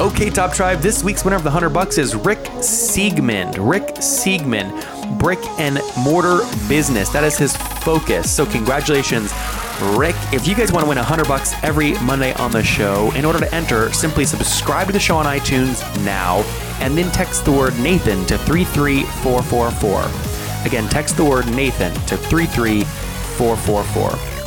Okay, 0.00 0.30
Top 0.30 0.52
Tribe, 0.52 0.78
this 0.78 1.02
week's 1.02 1.24
winner 1.24 1.34
of 1.34 1.42
the 1.42 1.50
100 1.50 1.70
bucks 1.70 1.98
is 1.98 2.14
Rick 2.14 2.38
Siegmund. 2.62 3.58
Rick 3.58 4.00
Siegmund, 4.00 4.70
brick 5.18 5.44
and 5.58 5.80
mortar 5.98 6.38
business. 6.68 7.08
That 7.08 7.24
is 7.24 7.36
his 7.36 7.56
focus. 7.56 8.30
So, 8.30 8.46
congratulations, 8.46 9.32
Rick. 9.96 10.14
If 10.32 10.46
you 10.46 10.54
guys 10.54 10.70
want 10.70 10.84
to 10.84 10.88
win 10.88 10.98
100 10.98 11.26
bucks 11.26 11.52
every 11.64 11.94
Monday 11.98 12.32
on 12.34 12.52
the 12.52 12.62
show, 12.62 13.10
in 13.16 13.24
order 13.24 13.40
to 13.40 13.52
enter, 13.52 13.92
simply 13.92 14.24
subscribe 14.24 14.86
to 14.86 14.92
the 14.92 15.00
show 15.00 15.16
on 15.16 15.26
iTunes 15.26 15.82
now 16.04 16.44
and 16.78 16.96
then 16.96 17.10
text 17.10 17.44
the 17.44 17.50
word 17.50 17.76
Nathan 17.80 18.24
to 18.26 18.38
33444. 18.38 20.64
Again, 20.64 20.88
text 20.88 21.16
the 21.16 21.24
word 21.24 21.48
Nathan 21.48 21.92
to 22.06 22.16
33444. 22.16 24.37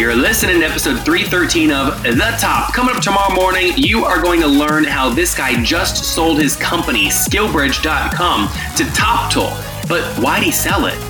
You're 0.00 0.16
listening 0.16 0.60
to 0.60 0.66
episode 0.66 1.04
313 1.04 1.70
of 1.70 2.02
The 2.02 2.34
Top. 2.40 2.72
Coming 2.72 2.96
up 2.96 3.02
tomorrow 3.02 3.34
morning, 3.34 3.74
you 3.76 4.06
are 4.06 4.22
going 4.22 4.40
to 4.40 4.46
learn 4.46 4.82
how 4.84 5.10
this 5.10 5.34
guy 5.34 5.62
just 5.62 6.14
sold 6.14 6.40
his 6.40 6.56
company, 6.56 7.08
skillbridge.com, 7.08 8.48
to 8.48 8.84
Toptal. 8.94 9.50
But 9.90 10.02
why'd 10.18 10.42
he 10.42 10.52
sell 10.52 10.86
it? 10.86 11.09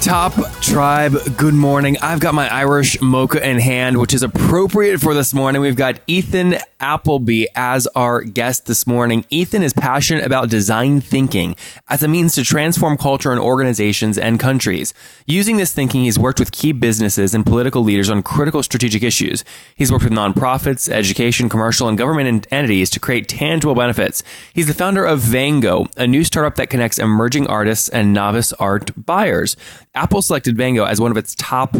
Top 0.00 0.32
Tribe, 0.62 1.14
good 1.36 1.52
morning. 1.52 1.98
I've 2.00 2.20
got 2.20 2.32
my 2.32 2.48
Irish 2.48 2.98
mocha 3.02 3.46
in 3.46 3.58
hand, 3.58 3.98
which 3.98 4.14
is 4.14 4.22
appropriate 4.22 4.98
for 4.98 5.12
this 5.12 5.34
morning. 5.34 5.60
We've 5.60 5.76
got 5.76 6.00
Ethan 6.06 6.56
Appleby 6.80 7.46
as 7.54 7.86
our 7.88 8.22
guest 8.22 8.64
this 8.64 8.86
morning. 8.86 9.26
Ethan 9.28 9.62
is 9.62 9.74
passionate 9.74 10.24
about 10.24 10.48
design 10.48 11.02
thinking 11.02 11.54
as 11.88 12.02
a 12.02 12.08
means 12.08 12.34
to 12.36 12.44
transform 12.44 12.96
culture 12.96 13.30
in 13.32 13.38
organizations 13.38 14.16
and 14.16 14.40
countries. 14.40 14.94
Using 15.26 15.58
this 15.58 15.72
thinking, 15.72 16.04
he's 16.04 16.18
worked 16.18 16.40
with 16.40 16.52
key 16.52 16.72
businesses 16.72 17.34
and 17.34 17.44
political 17.44 17.82
leaders 17.82 18.08
on 18.08 18.22
critical 18.22 18.62
strategic 18.62 19.02
issues. 19.02 19.44
He's 19.74 19.92
worked 19.92 20.04
with 20.04 20.14
nonprofits, 20.14 20.88
education, 20.88 21.50
commercial, 21.50 21.88
and 21.88 21.98
government 21.98 22.46
entities 22.50 22.88
to 22.90 23.00
create 23.00 23.28
tangible 23.28 23.74
benefits. 23.74 24.22
He's 24.54 24.66
the 24.66 24.74
founder 24.74 25.04
of 25.04 25.20
Vango, 25.20 25.90
a 25.98 26.06
new 26.06 26.24
startup 26.24 26.54
that 26.54 26.70
connects 26.70 26.98
emerging 26.98 27.48
artists 27.48 27.90
and 27.90 28.14
novice 28.14 28.54
art 28.54 28.92
buyers. 28.96 29.56
Apple 29.94 30.22
selected 30.22 30.56
Vango 30.56 30.88
as 30.88 31.00
one 31.00 31.10
of 31.10 31.16
its 31.16 31.34
top 31.34 31.76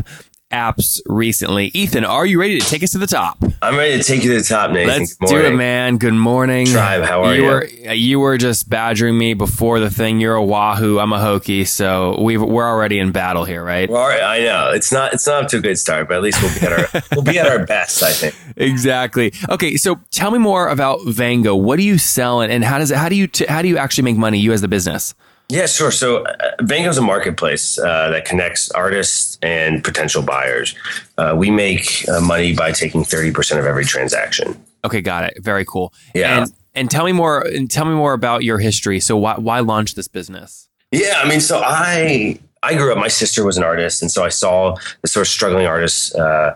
apps 0.50 1.00
recently. 1.06 1.70
Ethan, 1.74 2.04
are 2.04 2.26
you 2.26 2.40
ready 2.40 2.58
to 2.58 2.66
take 2.66 2.82
us 2.82 2.90
to 2.90 2.98
the 2.98 3.06
top? 3.06 3.38
I'm 3.62 3.76
ready 3.76 3.98
to 3.98 4.02
take 4.02 4.24
you 4.24 4.32
to 4.32 4.38
the 4.38 4.44
top, 4.44 4.72
Nathan. 4.72 4.98
Let's 4.98 5.16
do 5.16 5.38
it, 5.38 5.54
man. 5.54 5.96
Good 5.96 6.14
morning. 6.14 6.66
Tribe, 6.66 7.04
how 7.04 7.22
are 7.22 7.36
you? 7.36 7.44
Were, 7.44 7.64
you 7.66 8.18
were 8.18 8.36
just 8.36 8.68
badgering 8.68 9.16
me 9.16 9.34
before 9.34 9.78
the 9.78 9.90
thing. 9.90 10.18
You're 10.18 10.34
a 10.34 10.44
Wahoo. 10.44 10.98
I'm 10.98 11.12
a 11.12 11.18
Hokie. 11.18 11.68
So 11.68 12.20
we 12.20 12.36
we're 12.36 12.68
already 12.68 12.98
in 12.98 13.12
battle 13.12 13.44
here, 13.44 13.62
right? 13.62 13.88
Well, 13.88 14.02
I 14.02 14.40
know 14.40 14.72
it's 14.74 14.90
not 14.90 15.14
it's 15.14 15.26
not 15.26 15.44
up 15.44 15.50
to 15.50 15.58
a 15.58 15.60
good 15.60 15.78
start, 15.78 16.08
but 16.08 16.16
at 16.16 16.22
least 16.22 16.42
we'll 16.42 16.52
be 16.58 16.66
at 16.66 16.72
our 16.72 17.02
we'll 17.12 17.22
be 17.22 17.38
at 17.38 17.46
our 17.46 17.64
best, 17.64 18.02
I 18.02 18.10
think. 18.10 18.34
Exactly. 18.56 19.32
Okay, 19.48 19.76
so 19.76 20.00
tell 20.10 20.32
me 20.32 20.38
more 20.38 20.68
about 20.68 20.98
Vango. 21.00 21.60
What 21.60 21.76
do 21.76 21.84
you 21.84 21.96
sell, 21.96 22.40
and, 22.40 22.52
and 22.52 22.64
how 22.64 22.78
does 22.78 22.90
it? 22.90 22.96
How 22.96 23.08
do 23.08 23.14
you 23.14 23.28
t- 23.28 23.46
how 23.46 23.62
do 23.62 23.68
you 23.68 23.78
actually 23.78 24.04
make 24.04 24.16
money? 24.16 24.40
You 24.40 24.52
as 24.52 24.62
the 24.62 24.68
business. 24.68 25.14
Yeah, 25.50 25.66
sure. 25.66 25.90
So 25.90 26.24
uh, 26.24 26.56
Vango 26.60 26.88
is 26.88 26.98
a 26.98 27.02
marketplace 27.02 27.78
uh, 27.78 28.10
that 28.10 28.24
connects 28.24 28.70
artists 28.70 29.36
and 29.42 29.82
potential 29.82 30.22
buyers. 30.22 30.76
Uh, 31.18 31.34
we 31.36 31.50
make 31.50 32.08
uh, 32.08 32.20
money 32.20 32.54
by 32.54 32.70
taking 32.70 33.02
30% 33.02 33.58
of 33.58 33.66
every 33.66 33.84
transaction. 33.84 34.56
Okay, 34.84 35.00
got 35.00 35.24
it. 35.24 35.42
Very 35.42 35.64
cool. 35.64 35.92
Yeah. 36.14 36.42
And, 36.42 36.52
and 36.74 36.90
tell 36.90 37.04
me 37.04 37.12
more 37.12 37.40
and 37.40 37.68
tell 37.68 37.84
me 37.84 37.94
more 37.94 38.12
about 38.12 38.44
your 38.44 38.58
history. 38.58 39.00
So 39.00 39.16
why 39.16 39.34
why 39.34 39.58
launch 39.58 39.96
this 39.96 40.06
business? 40.08 40.68
Yeah, 40.92 41.20
I 41.22 41.28
mean, 41.28 41.40
so 41.40 41.60
I 41.64 42.38
I 42.62 42.74
grew 42.74 42.92
up. 42.92 42.98
My 42.98 43.08
sister 43.08 43.44
was 43.44 43.56
an 43.56 43.64
artist, 43.64 44.02
and 44.02 44.10
so 44.10 44.24
I 44.24 44.28
saw 44.28 44.76
the 45.02 45.08
sort 45.08 45.26
of 45.26 45.28
struggling 45.28 45.66
artist, 45.66 46.14
uh, 46.14 46.54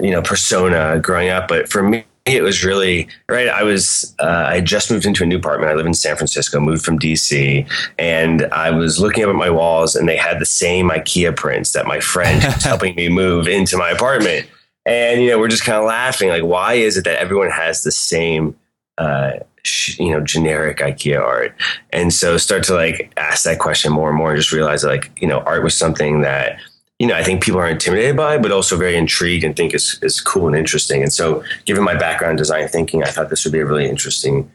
you 0.00 0.12
know, 0.12 0.22
persona 0.22 1.00
growing 1.00 1.30
up. 1.30 1.48
But 1.48 1.68
for 1.68 1.82
me, 1.82 2.04
it 2.34 2.42
was 2.42 2.64
really 2.64 3.08
right. 3.28 3.48
I 3.48 3.62
was 3.62 4.14
uh, 4.18 4.44
I 4.48 4.56
had 4.56 4.64
just 4.64 4.90
moved 4.90 5.06
into 5.06 5.22
a 5.22 5.26
new 5.26 5.36
apartment. 5.36 5.70
I 5.70 5.74
live 5.74 5.86
in 5.86 5.94
San 5.94 6.16
Francisco, 6.16 6.60
moved 6.60 6.84
from 6.84 6.98
DC, 6.98 7.68
and 7.98 8.46
I 8.46 8.70
was 8.70 9.00
looking 9.00 9.24
up 9.24 9.30
at 9.30 9.36
my 9.36 9.50
walls, 9.50 9.96
and 9.96 10.08
they 10.08 10.16
had 10.16 10.38
the 10.38 10.46
same 10.46 10.90
IKEA 10.90 11.36
prints 11.36 11.72
that 11.72 11.86
my 11.86 12.00
friend 12.00 12.42
was 12.44 12.62
helping 12.62 12.94
me 12.94 13.08
move 13.08 13.48
into 13.48 13.76
my 13.76 13.90
apartment. 13.90 14.46
And 14.86 15.22
you 15.22 15.28
know, 15.28 15.38
we're 15.38 15.48
just 15.48 15.64
kind 15.64 15.78
of 15.78 15.84
laughing, 15.84 16.28
like, 16.30 16.42
why 16.42 16.74
is 16.74 16.96
it 16.96 17.04
that 17.04 17.18
everyone 17.18 17.50
has 17.50 17.82
the 17.82 17.92
same, 17.92 18.56
uh, 18.98 19.32
sh- 19.62 19.98
you 19.98 20.10
know, 20.10 20.20
generic 20.20 20.78
IKEA 20.78 21.20
art? 21.20 21.54
And 21.90 22.12
so 22.12 22.36
start 22.38 22.64
to 22.64 22.74
like 22.74 23.12
ask 23.16 23.44
that 23.44 23.58
question 23.58 23.92
more 23.92 24.08
and 24.08 24.18
more, 24.18 24.30
and 24.30 24.38
just 24.38 24.52
realize 24.52 24.82
that, 24.82 24.88
like, 24.88 25.10
you 25.20 25.28
know, 25.28 25.40
art 25.40 25.62
was 25.62 25.74
something 25.74 26.22
that 26.22 26.58
you 27.00 27.06
know, 27.06 27.14
I 27.14 27.24
think 27.24 27.42
people 27.42 27.58
are 27.58 27.66
intimidated 27.66 28.14
by, 28.14 28.36
but 28.36 28.52
also 28.52 28.76
very 28.76 28.94
intrigued 28.94 29.42
and 29.42 29.56
think 29.56 29.74
is 29.74 29.98
is 30.02 30.20
cool 30.20 30.46
and 30.46 30.54
interesting. 30.54 31.02
And 31.02 31.10
so, 31.10 31.42
given 31.64 31.82
my 31.82 31.96
background 31.96 32.32
in 32.32 32.36
design 32.36 32.68
thinking, 32.68 33.02
I 33.02 33.06
thought 33.06 33.30
this 33.30 33.42
would 33.44 33.52
be 33.52 33.58
a 33.58 33.64
really 33.64 33.88
interesting 33.88 34.50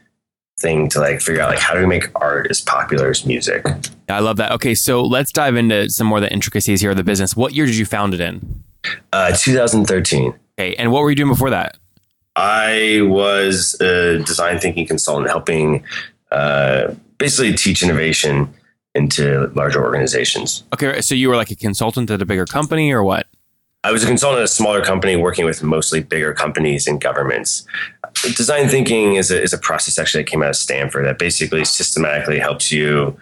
thing 0.60 0.88
to 0.90 1.00
like 1.00 1.20
figure 1.20 1.42
out 1.42 1.50
like 1.50 1.58
how 1.58 1.74
do 1.74 1.80
we 1.80 1.86
make 1.86 2.08
art 2.14 2.46
as 2.48 2.60
popular 2.60 3.10
as 3.10 3.26
music. 3.26 3.66
I 4.08 4.20
love 4.20 4.36
that. 4.36 4.52
Okay, 4.52 4.76
so 4.76 5.02
let's 5.02 5.32
dive 5.32 5.56
into 5.56 5.90
some 5.90 6.06
more 6.06 6.18
of 6.18 6.22
the 6.22 6.32
intricacies 6.32 6.80
here 6.80 6.92
of 6.92 6.96
the 6.96 7.04
business. 7.04 7.36
What 7.36 7.52
year 7.52 7.66
did 7.66 7.76
you 7.76 7.84
found 7.84 8.14
it 8.14 8.20
in? 8.20 8.62
Uh, 9.12 9.36
2013. 9.36 10.32
Okay, 10.56 10.76
and 10.76 10.92
what 10.92 11.02
were 11.02 11.10
you 11.10 11.16
doing 11.16 11.28
before 11.28 11.50
that? 11.50 11.76
I 12.36 13.00
was 13.02 13.78
a 13.80 14.18
design 14.20 14.60
thinking 14.60 14.86
consultant, 14.86 15.28
helping 15.28 15.82
uh, 16.30 16.94
basically 17.18 17.54
teach 17.54 17.82
innovation 17.82 18.54
into 18.96 19.50
larger 19.54 19.82
organizations. 19.84 20.64
Okay, 20.74 21.00
so 21.00 21.14
you 21.14 21.28
were 21.28 21.36
like 21.36 21.50
a 21.50 21.56
consultant 21.56 22.10
at 22.10 22.20
a 22.22 22.26
bigger 22.26 22.46
company 22.46 22.90
or 22.92 23.04
what? 23.04 23.26
I 23.84 23.92
was 23.92 24.02
a 24.02 24.06
consultant 24.06 24.40
at 24.40 24.44
a 24.44 24.48
smaller 24.48 24.82
company 24.84 25.14
working 25.14 25.44
with 25.44 25.62
mostly 25.62 26.02
bigger 26.02 26.32
companies 26.34 26.88
and 26.88 27.00
governments. 27.00 27.64
Design 28.34 28.68
thinking 28.68 29.14
is 29.14 29.30
a, 29.30 29.40
is 29.40 29.52
a 29.52 29.58
process 29.58 29.96
actually 29.98 30.24
that 30.24 30.30
came 30.30 30.42
out 30.42 30.48
of 30.50 30.56
Stanford 30.56 31.04
that 31.06 31.18
basically 31.20 31.64
systematically 31.64 32.40
helps 32.40 32.72
you 32.72 33.16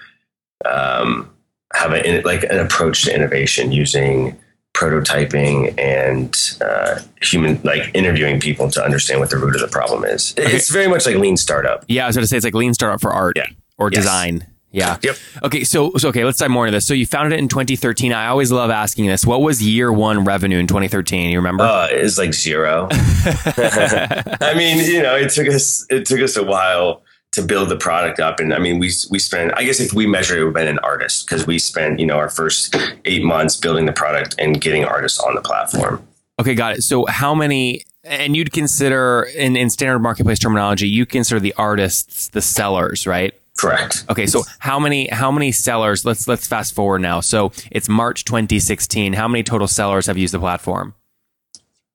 um, 0.65 1.31
have 1.75 1.93
a, 1.93 2.23
like 2.23 2.45
an 2.45 2.59
approach 2.59 3.05
to 3.05 3.15
innovation 3.15 3.73
using 3.73 4.39
prototyping 4.75 5.75
and 5.79 6.57
uh, 6.61 7.01
human 7.23 7.61
like 7.63 7.91
interviewing 7.95 8.41
people 8.41 8.71
to 8.71 8.83
understand 8.83 9.21
what 9.21 9.31
the 9.31 9.37
root 9.37 9.55
of 9.55 9.61
the 9.61 9.69
problem 9.69 10.05
is. 10.05 10.35
Okay. 10.39 10.51
It's 10.53 10.71
very 10.71 10.89
much 10.89 11.07
like 11.07 11.17
lean 11.17 11.37
startup. 11.37 11.85
Yeah, 11.89 12.05
I 12.05 12.07
was 12.09 12.17
going 12.17 12.25
to 12.25 12.29
say 12.29 12.37
it's 12.37 12.45
like 12.45 12.55
lean 12.55 12.75
startup 12.75 13.01
for 13.01 13.13
art 13.13 13.37
Yeah. 13.37 13.47
or 13.79 13.91
Yes. 13.93 14.03
design. 14.03 14.47
Yeah. 14.75 14.99
Yep. 15.03 15.17
Okay, 15.45 15.63
so, 15.63 15.93
so 15.97 16.09
okay, 16.09 16.25
let's 16.25 16.39
dive 16.39 16.51
more 16.51 16.67
into 16.67 16.77
this. 16.77 16.87
So 16.87 16.95
you 16.95 17.07
founded 17.07 17.33
it 17.33 17.39
in 17.39 17.47
2013. 17.47 18.13
I 18.13 18.27
always 18.27 18.51
love 18.51 18.71
asking 18.71 19.07
this. 19.07 19.25
What 19.25 19.41
was 19.41 19.63
year 19.63 19.93
one 19.93 20.25
revenue 20.25 20.59
in 20.59 20.67
2013? 20.67 21.31
You 21.31 21.39
remember? 21.39 21.63
Uh, 21.63 21.87
it's 21.91 22.19
like 22.19 22.35
zero. 22.35 22.89
I 22.91 24.55
mean, 24.57 24.79
you 24.79 25.01
know, 25.01 25.15
it 25.15 25.31
took 25.31 25.47
us 25.47 25.87
it 25.91 26.07
took 26.07 26.21
us 26.21 26.37
a 26.37 26.43
while 26.43 27.03
to 27.33 27.43
build 27.43 27.69
the 27.69 27.77
product 27.77 28.19
up, 28.19 28.41
and 28.41 28.53
I 28.53 28.59
mean, 28.59 28.81
we 28.81 28.91
we 29.11 29.21
spent. 29.21 29.53
I 29.57 29.65
guess 29.65 29.79
if 29.79 29.93
we 29.93 30.09
measure 30.09 30.41
it, 30.41 30.45
we've 30.45 30.53
been 30.53 30.67
an 30.67 30.81
artist 30.81 31.27
because 31.27 31.47
we 31.47 31.61
spent 31.61 32.01
you 32.01 32.07
know 32.07 32.17
our 32.17 32.29
first 32.29 32.77
eight 33.05 33.23
months 33.23 33.57
building 33.57 33.87
the 33.87 33.93
product 33.93 34.35
and 34.41 34.61
getting 34.61 34.85
artists 34.85 35.21
on 35.21 35.37
the 35.37 35.41
platform. 35.41 36.05
Okay, 36.41 36.57
got 36.57 36.79
it. 36.79 36.83
So 36.83 37.07
how 37.07 37.33
many 37.33 37.85
and 38.03 38.35
you'd 38.35 38.53
consider 38.53 39.23
in, 39.35 39.57
in 39.57 39.71
standard 39.71 40.01
marketplace 40.01 40.41
terminology, 40.41 40.89
you 40.89 41.07
consider 41.07 41.39
the 41.39 41.55
artists 41.55 42.29
the 42.29 42.43
sellers, 42.43 43.07
right? 43.07 43.35
Correct. 43.57 44.05
Okay, 44.11 44.27
so 44.27 44.43
how 44.59 44.81
many 44.81 45.09
how 45.09 45.31
many 45.31 45.53
sellers? 45.53 46.05
Let's 46.05 46.27
let's 46.27 46.47
fast 46.47 46.75
forward 46.75 47.01
now. 47.01 47.21
So 47.21 47.53
it's 47.71 47.89
March 47.89 48.25
2016. 48.25 49.13
How 49.13 49.29
many 49.29 49.43
total 49.45 49.69
sellers 49.69 50.07
have 50.07 50.19
used 50.19 50.35
the 50.35 50.41
platform? 50.41 50.95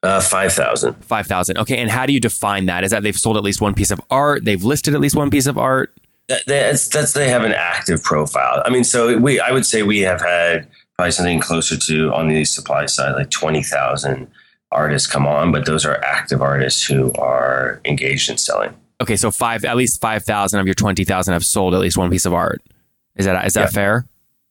Uh, 0.01 0.21
Five 0.21 0.53
thousand. 0.53 0.93
Five 1.03 1.27
thousand. 1.27 1.57
Okay, 1.57 1.77
and 1.77 1.89
how 1.89 2.05
do 2.05 2.13
you 2.13 2.21
define 2.21 2.67
that? 2.67 2.85
Is 2.85 2.91
that 2.91 3.03
they've 3.03 3.17
sold 3.17 3.35
at 3.35 3.43
least 3.43 3.59
one 3.59 3.73
piece 3.73 3.91
of 3.91 3.99
art? 4.09 4.45
They've 4.45 4.63
listed 4.63 4.93
at 4.93 5.01
least 5.01 5.15
one 5.15 5.29
piece 5.29 5.45
of 5.47 5.57
art? 5.57 5.93
That, 6.29 6.43
that's 6.47 6.87
that's 6.87 7.11
they 7.11 7.27
have 7.27 7.43
an 7.43 7.51
active 7.51 8.01
profile. 8.03 8.63
I 8.65 8.69
mean, 8.69 8.85
so 8.85 9.17
we 9.17 9.41
I 9.41 9.51
would 9.51 9.65
say 9.65 9.83
we 9.83 9.99
have 10.01 10.21
had 10.21 10.67
probably 10.95 11.11
something 11.11 11.39
closer 11.41 11.75
to 11.75 12.13
on 12.13 12.29
the 12.29 12.45
supply 12.45 12.85
side 12.85 13.15
like 13.15 13.31
twenty 13.31 13.63
thousand 13.63 14.27
artists 14.71 15.11
come 15.11 15.27
on, 15.27 15.51
but 15.51 15.65
those 15.65 15.85
are 15.85 16.01
active 16.03 16.41
artists 16.41 16.85
who 16.85 17.11
are 17.13 17.81
engaged 17.83 18.29
in 18.29 18.37
selling. 18.37 18.73
Okay, 19.01 19.15
so 19.15 19.31
five 19.31 19.63
at 19.65 19.77
least 19.77 20.01
five 20.01 20.23
thousand 20.23 20.59
of 20.59 20.65
your 20.67 20.75
twenty 20.75 21.03
thousand 21.05 21.33
have 21.33 21.45
sold 21.45 21.73
at 21.73 21.79
least 21.79 21.97
one 21.97 22.09
piece 22.09 22.25
of 22.25 22.33
art. 22.33 22.61
Is 23.15 23.25
that 23.25 23.45
is 23.45 23.53
that 23.53 23.61
Yeah. 23.61 23.67
fair? 23.67 24.05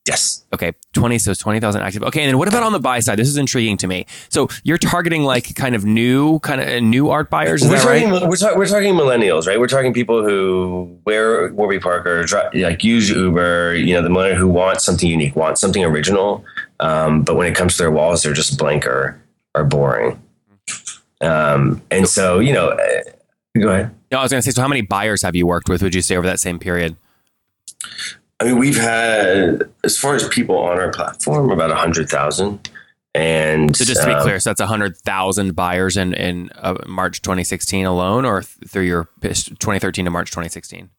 Yes. 0.07 0.43
Okay, 0.51 0.71
20, 0.93 1.19
so 1.19 1.35
20,000 1.35 1.81
active. 1.83 2.01
Okay, 2.01 2.21
and 2.21 2.29
then 2.29 2.39
what 2.39 2.47
about 2.47 2.63
on 2.63 2.71
the 2.71 2.79
buy 2.79 2.99
side? 2.99 3.19
This 3.19 3.27
is 3.27 3.37
intriguing 3.37 3.77
to 3.77 3.85
me. 3.85 4.07
So 4.29 4.47
you're 4.63 4.79
targeting 4.79 5.21
like 5.21 5.53
kind 5.53 5.75
of 5.75 5.85
new, 5.85 6.39
kind 6.39 6.59
of 6.61 6.81
new 6.81 7.09
art 7.09 7.29
buyers, 7.29 7.61
is 7.61 7.69
we're 7.69 7.75
that 7.75 7.83
talking, 7.83 8.09
right? 8.09 8.27
We're, 8.27 8.35
talk, 8.35 8.55
we're 8.57 8.65
talking 8.65 8.95
millennials, 8.95 9.45
right? 9.45 9.59
We're 9.59 9.67
talking 9.67 9.93
people 9.93 10.23
who 10.23 10.97
wear 11.05 11.53
Warby 11.53 11.77
Parker, 11.79 12.25
like 12.55 12.83
use 12.83 13.11
Uber. 13.11 13.75
You 13.75 13.93
know, 13.93 14.01
the 14.01 14.09
millennial 14.09 14.39
who 14.39 14.47
want 14.47 14.81
something 14.81 15.07
unique, 15.07 15.35
want 15.35 15.59
something 15.59 15.83
original. 15.83 16.43
Um, 16.79 17.21
but 17.21 17.35
when 17.35 17.45
it 17.45 17.53
comes 17.53 17.73
to 17.73 17.83
their 17.83 17.91
walls, 17.91 18.23
they're 18.23 18.33
just 18.33 18.57
blank 18.57 18.87
or, 18.87 19.21
or 19.53 19.63
boring. 19.63 20.19
Um, 21.21 21.83
and 21.91 22.07
so, 22.07 22.39
you 22.39 22.53
know, 22.53 22.69
uh, 22.69 23.01
go 23.61 23.69
ahead. 23.69 23.95
No, 24.11 24.19
I 24.19 24.23
was 24.23 24.31
going 24.31 24.41
to 24.41 24.45
say, 24.45 24.53
so 24.53 24.61
how 24.61 24.67
many 24.67 24.81
buyers 24.81 25.21
have 25.21 25.35
you 25.35 25.45
worked 25.47 25.69
with, 25.69 25.81
would 25.81 25.95
you 25.95 26.01
say, 26.01 26.15
over 26.15 26.27
that 26.27 26.39
same 26.39 26.59
period? 26.59 26.95
I 28.39 28.45
mean, 28.45 28.57
we've 28.57 28.77
had, 28.77 29.69
as 29.83 29.97
far 29.97 30.15
as 30.15 30.27
people 30.27 30.57
on 30.57 30.79
our 30.79 30.91
platform, 30.91 31.51
about 31.51 31.69
100,000. 31.69 32.69
And 33.15 33.75
So 33.75 33.85
just 33.85 34.01
to 34.01 34.07
be 34.07 34.13
um, 34.13 34.21
clear, 34.21 34.39
so 34.39 34.51
that's 34.51 34.61
100,000 34.61 35.55
buyers 35.55 35.97
in, 35.97 36.13
in 36.13 36.49
uh, 36.55 36.75
March 36.87 37.21
2016 37.21 37.85
alone 37.85 38.23
or 38.23 38.41
th- 38.41 38.69
through 38.69 38.83
your 38.83 39.09
2013 39.21 40.05
to 40.05 40.11
March 40.11 40.29
2016? 40.31 40.89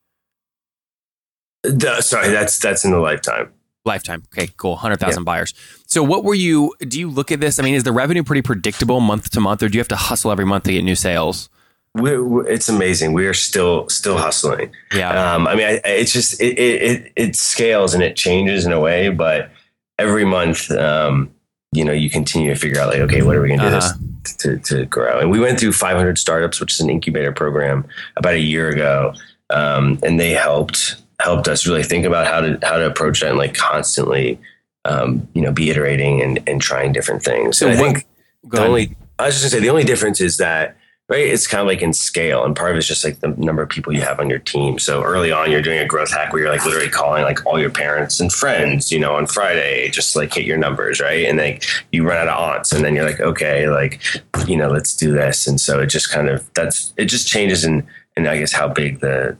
the- 1.63 2.01
sorry, 2.01 2.29
that's 2.31 2.59
that's 2.59 2.85
in 2.85 2.91
the 2.91 2.99
lifetime. 2.99 3.53
Lifetime. 3.85 4.23
Okay, 4.33 4.51
cool. 4.57 4.73
100,000 4.73 5.25
buyers. 5.25 5.55
So 5.87 6.03
what 6.03 6.23
were 6.25 6.35
you, 6.35 6.75
do 6.81 6.99
you 7.01 7.09
look 7.09 7.33
at 7.33 7.41
this? 7.41 7.59
I 7.59 7.63
mean, 7.63 7.75
is 7.75 7.85
the 7.85 7.93
revenue 7.93 8.23
pretty 8.23 8.43
predictable 8.43 9.01
month 9.01 9.31
to 9.31 9.41
month 9.41 9.63
or 9.63 9.69
do 9.69 9.77
you 9.79 9.81
have 9.81 9.89
to 9.89 9.97
hustle 9.97 10.31
every 10.31 10.45
month 10.45 10.65
to 10.65 10.73
get 10.73 10.85
new 10.85 10.95
sales? 10.95 11.49
We're, 11.95 12.23
we're- 12.25 12.53
it's 12.53 12.69
amazing. 12.69 13.13
We 13.13 13.27
are 13.27 13.35
still 13.35 13.89
still 13.89 14.17
hustling. 14.19 14.71
Yeah. 14.95 15.35
Um, 15.35 15.49
I 15.49 15.55
mean, 15.57 15.67
I, 15.67 15.81
it's 15.85 16.13
just 16.13 16.41
it, 16.41 16.59
it 16.59 16.83
it 16.83 17.13
it 17.17 17.37
scales 17.37 17.95
and 17.95 18.03
it 18.03 18.17
changes 18.17 18.65
in 18.65 18.73
a 18.73 18.79
way, 18.81 19.09
but 19.09 19.51
every 19.99 20.25
month, 20.25 20.71
um, 20.71 21.31
you 21.73 21.85
know, 21.85 21.93
you 21.93 22.09
continue 22.09 22.53
to 22.55 22.59
figure 22.59 22.81
out 22.81 22.89
like, 22.89 23.01
okay, 23.01 23.23
what 23.23 23.37
are 23.37 23.43
we 23.43 23.49
going 23.49 23.61
to 23.61 23.69
do 23.71 23.75
Uh-huh. 23.77 23.93
this 24.25 24.37
to 24.37 24.59
to 24.59 24.87
grow? 24.87 25.19
And 25.19 25.31
we 25.31 25.41
went 25.41 25.59
through 25.59 25.73
500 25.73 26.17
startups, 26.17 26.61
which 26.61 26.73
is 26.75 26.81
an 26.81 26.91
incubator 26.91 27.33
program, 27.33 27.85
about 28.17 28.35
a 28.35 28.41
year 28.41 28.69
ago, 28.69 29.13
um, 29.51 29.99
and 30.05 30.19
they 30.21 30.31
helped 30.31 30.97
helped 31.19 31.49
us 31.49 31.67
really 31.67 31.83
think 31.83 32.07
about 32.07 32.27
how 32.29 32.41
to 32.41 32.59
how 32.63 32.77
to 32.79 32.87
approach 32.87 33.21
that 33.21 33.31
and 33.31 33.39
like 33.39 33.55
constantly, 33.55 34.39
um, 34.85 35.27
you 35.35 35.43
know, 35.43 35.51
be 35.53 35.71
iterating 35.71 36.23
and 36.23 36.41
and 36.47 36.63
trying 36.63 36.93
different 36.93 37.23
things. 37.25 37.59
So 37.59 37.67
And 37.69 37.77
I 37.77 37.83
think 37.83 38.07
the 38.45 38.65
only 38.65 38.97
I 39.19 39.27
was 39.27 39.35
just 39.35 39.45
gonna 39.45 39.51
say 39.51 39.61
the 39.61 39.71
only 39.71 39.85
difference 39.85 40.21
is 40.21 40.37
that 40.37 40.77
right 41.11 41.27
it's 41.27 41.47
kind 41.47 41.61
of 41.61 41.67
like 41.67 41.83
in 41.83 41.93
scale 41.93 42.45
and 42.45 42.57
part 42.57 42.71
of 42.71 42.79
it's 42.79 42.87
just 42.87 43.05
like 43.05 43.21
the 43.21 43.29
number 43.37 43.61
of 43.61 43.69
people 43.69 43.93
you 43.93 44.01
have 44.01 44.19
on 44.21 44.31
your 44.31 44.39
team 44.39 44.79
so 44.79 45.03
early 45.03 45.31
on 45.31 45.51
you're 45.51 45.61
doing 45.61 45.79
a 45.79 45.85
growth 45.85 46.11
hack 46.11 46.33
where 46.33 46.43
you're 46.43 46.51
like 46.51 46.65
literally 46.65 46.89
calling 46.89 47.23
like 47.23 47.45
all 47.45 47.59
your 47.59 47.71
parents 47.71 48.21
and 48.21 48.33
friends 48.33 48.91
you 48.91 48.99
know 48.99 49.15
on 49.15 49.27
friday 49.27 49.91
just 49.91 50.17
like 50.17 50.33
hit 50.33 50.47
your 50.47 50.57
numbers 50.57 51.01
right 51.01 51.27
and 51.27 51.37
like 51.39 51.65
you 51.93 52.07
run 52.07 52.17
out 52.17 52.29
of 52.29 52.39
aunts 52.39 52.73
and 52.73 52.85
then 52.85 52.95
you're 52.95 53.05
like 53.05 53.21
okay 53.21 53.69
like 53.69 54.01
you 54.47 54.57
know 54.57 54.71
let's 54.71 54.97
do 54.97 55.13
this 55.13 55.47
and 55.47 55.61
so 55.61 55.81
it 55.81 55.87
just 55.87 56.11
kind 56.11 56.29
of 56.29 56.49
that's 56.55 56.95
it 56.97 57.07
just 57.07 57.29
changes 57.29 57.65
in 57.65 57.87
and 58.17 58.27
i 58.27 58.39
guess 58.39 58.53
how 58.53 58.69
big 58.69 59.01
the 59.01 59.37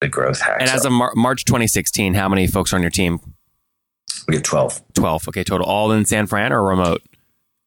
the 0.00 0.08
growth 0.08 0.40
hack. 0.40 0.56
and 0.60 0.70
as 0.70 0.84
are. 0.84 0.88
of 0.88 0.94
Mar- 0.94 1.12
March 1.14 1.44
2016, 1.44 2.14
how 2.14 2.26
many 2.28 2.46
folks 2.46 2.72
are 2.72 2.76
on 2.76 2.82
your 2.82 2.90
team? 2.90 3.20
we 4.28 4.36
have 4.36 4.42
12 4.42 4.82
12. 4.94 5.28
Okay, 5.28 5.44
total. 5.44 5.66
All 5.66 5.92
in 5.92 6.04
San 6.04 6.26
Fran 6.26 6.52
or 6.52 6.62
remote? 6.62 7.02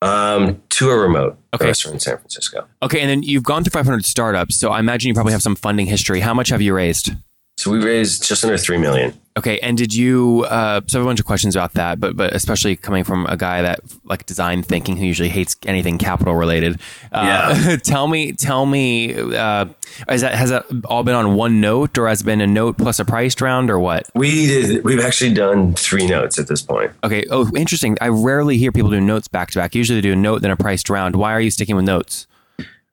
Um 0.03 0.61
two 0.69 0.89
are 0.89 0.99
remote 1.01 1.37
Okay. 1.53 1.65
the 1.65 1.67
rest 1.69 1.85
are 1.85 1.93
in 1.93 1.99
san 1.99 2.17
francisco 2.17 2.67
Okay, 2.81 2.99
and 2.99 3.09
then 3.09 3.23
you've 3.23 3.43
gone 3.43 3.63
through 3.63 3.71
500 3.71 4.05
startups, 4.05 4.55
so 4.59 4.69
I 4.71 4.79
imagine 4.79 5.07
you 5.07 5.13
probably 5.13 5.31
have 5.33 5.41
some 5.41 5.55
funding 5.55 5.85
history. 5.85 6.19
How 6.19 6.33
much 6.33 6.49
have 6.49 6.61
you 6.61 6.73
raised? 6.73 7.11
So 7.57 7.71
we 7.71 7.83
raised 7.83 8.27
just 8.27 8.43
under 8.43 8.57
3 8.57 8.77
million 8.77 9.13
Okay, 9.35 9.57
and 9.59 9.75
did 9.75 9.95
you? 9.95 10.45
Uh, 10.47 10.81
so 10.85 10.97
I 10.97 10.99
have 10.99 11.07
a 11.07 11.09
bunch 11.09 11.19
of 11.19 11.25
questions 11.25 11.55
about 11.55 11.73
that, 11.73 11.99
but 11.99 12.15
but 12.15 12.35
especially 12.35 12.75
coming 12.75 13.03
from 13.03 13.25
a 13.25 13.35
guy 13.35 13.63
that 13.63 13.79
like 14.03 14.27
design 14.27 14.61
thinking 14.61 14.95
who 14.95 15.05
usually 15.05 15.29
hates 15.29 15.55
anything 15.65 15.97
capital 15.97 16.35
related. 16.35 16.79
Uh, 17.11 17.77
tell 17.83 18.07
me, 18.07 18.33
tell 18.33 18.67
me, 18.67 19.15
uh, 19.15 19.65
is 20.07 20.21
that 20.21 20.35
has 20.35 20.51
that 20.51 20.65
all 20.85 21.01
been 21.01 21.15
on 21.15 21.33
one 21.33 21.59
note, 21.59 21.97
or 21.97 22.07
has 22.07 22.21
it 22.21 22.25
been 22.25 22.41
a 22.41 22.47
note 22.47 22.77
plus 22.77 22.99
a 22.99 23.05
priced 23.05 23.41
round, 23.41 23.71
or 23.71 23.79
what? 23.79 24.07
we 24.13 24.45
did 24.45 24.83
we've 24.83 24.99
actually 25.03 25.33
done 25.33 25.73
three 25.73 26.05
notes 26.05 26.37
at 26.37 26.47
this 26.47 26.61
point 26.61 26.91
Okay. 27.03 27.25
Oh, 27.31 27.49
interesting. 27.55 27.97
I 28.01 28.09
rarely 28.09 28.57
hear 28.57 28.71
people 28.71 28.91
do 28.91 29.01
notes 29.01 29.27
back 29.27 29.49
to 29.51 29.59
back. 29.59 29.73
Usually 29.73 29.99
they 29.99 30.07
do 30.07 30.13
a 30.13 30.15
note 30.15 30.43
then 30.43 30.51
a 30.51 30.55
priced 30.55 30.91
round. 30.91 31.15
Why 31.15 31.31
are 31.31 31.41
you 31.41 31.49
sticking 31.49 31.75
with 31.75 31.85
notes? 31.85 32.27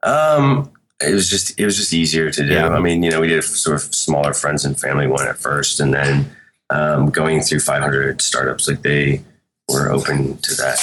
Um, 0.02 0.72
it 1.00 1.14
was 1.14 1.28
just 1.30 1.58
it 1.58 1.64
was 1.64 1.76
just 1.76 1.92
easier 1.92 2.30
to 2.30 2.46
do. 2.46 2.52
Yeah. 2.54 2.68
I 2.68 2.80
mean, 2.80 3.02
you 3.02 3.10
know, 3.10 3.20
we 3.20 3.28
did 3.28 3.42
sort 3.44 3.76
of 3.76 3.82
smaller 3.94 4.34
friends 4.34 4.64
and 4.64 4.78
family 4.78 5.06
one 5.06 5.26
at 5.26 5.36
first, 5.38 5.80
and 5.80 5.92
then 5.94 6.30
um, 6.70 7.10
going 7.10 7.40
through 7.40 7.60
500 7.60 8.20
startups, 8.20 8.68
like 8.68 8.82
they 8.82 9.22
were 9.68 9.90
open 9.90 10.36
to 10.38 10.54
that. 10.56 10.78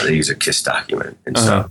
Uh, 0.00 0.04
they 0.06 0.14
use 0.14 0.30
a 0.30 0.34
KISS 0.34 0.62
document, 0.62 1.16
and 1.26 1.36
Uh-huh. 1.36 1.64
so 1.68 1.70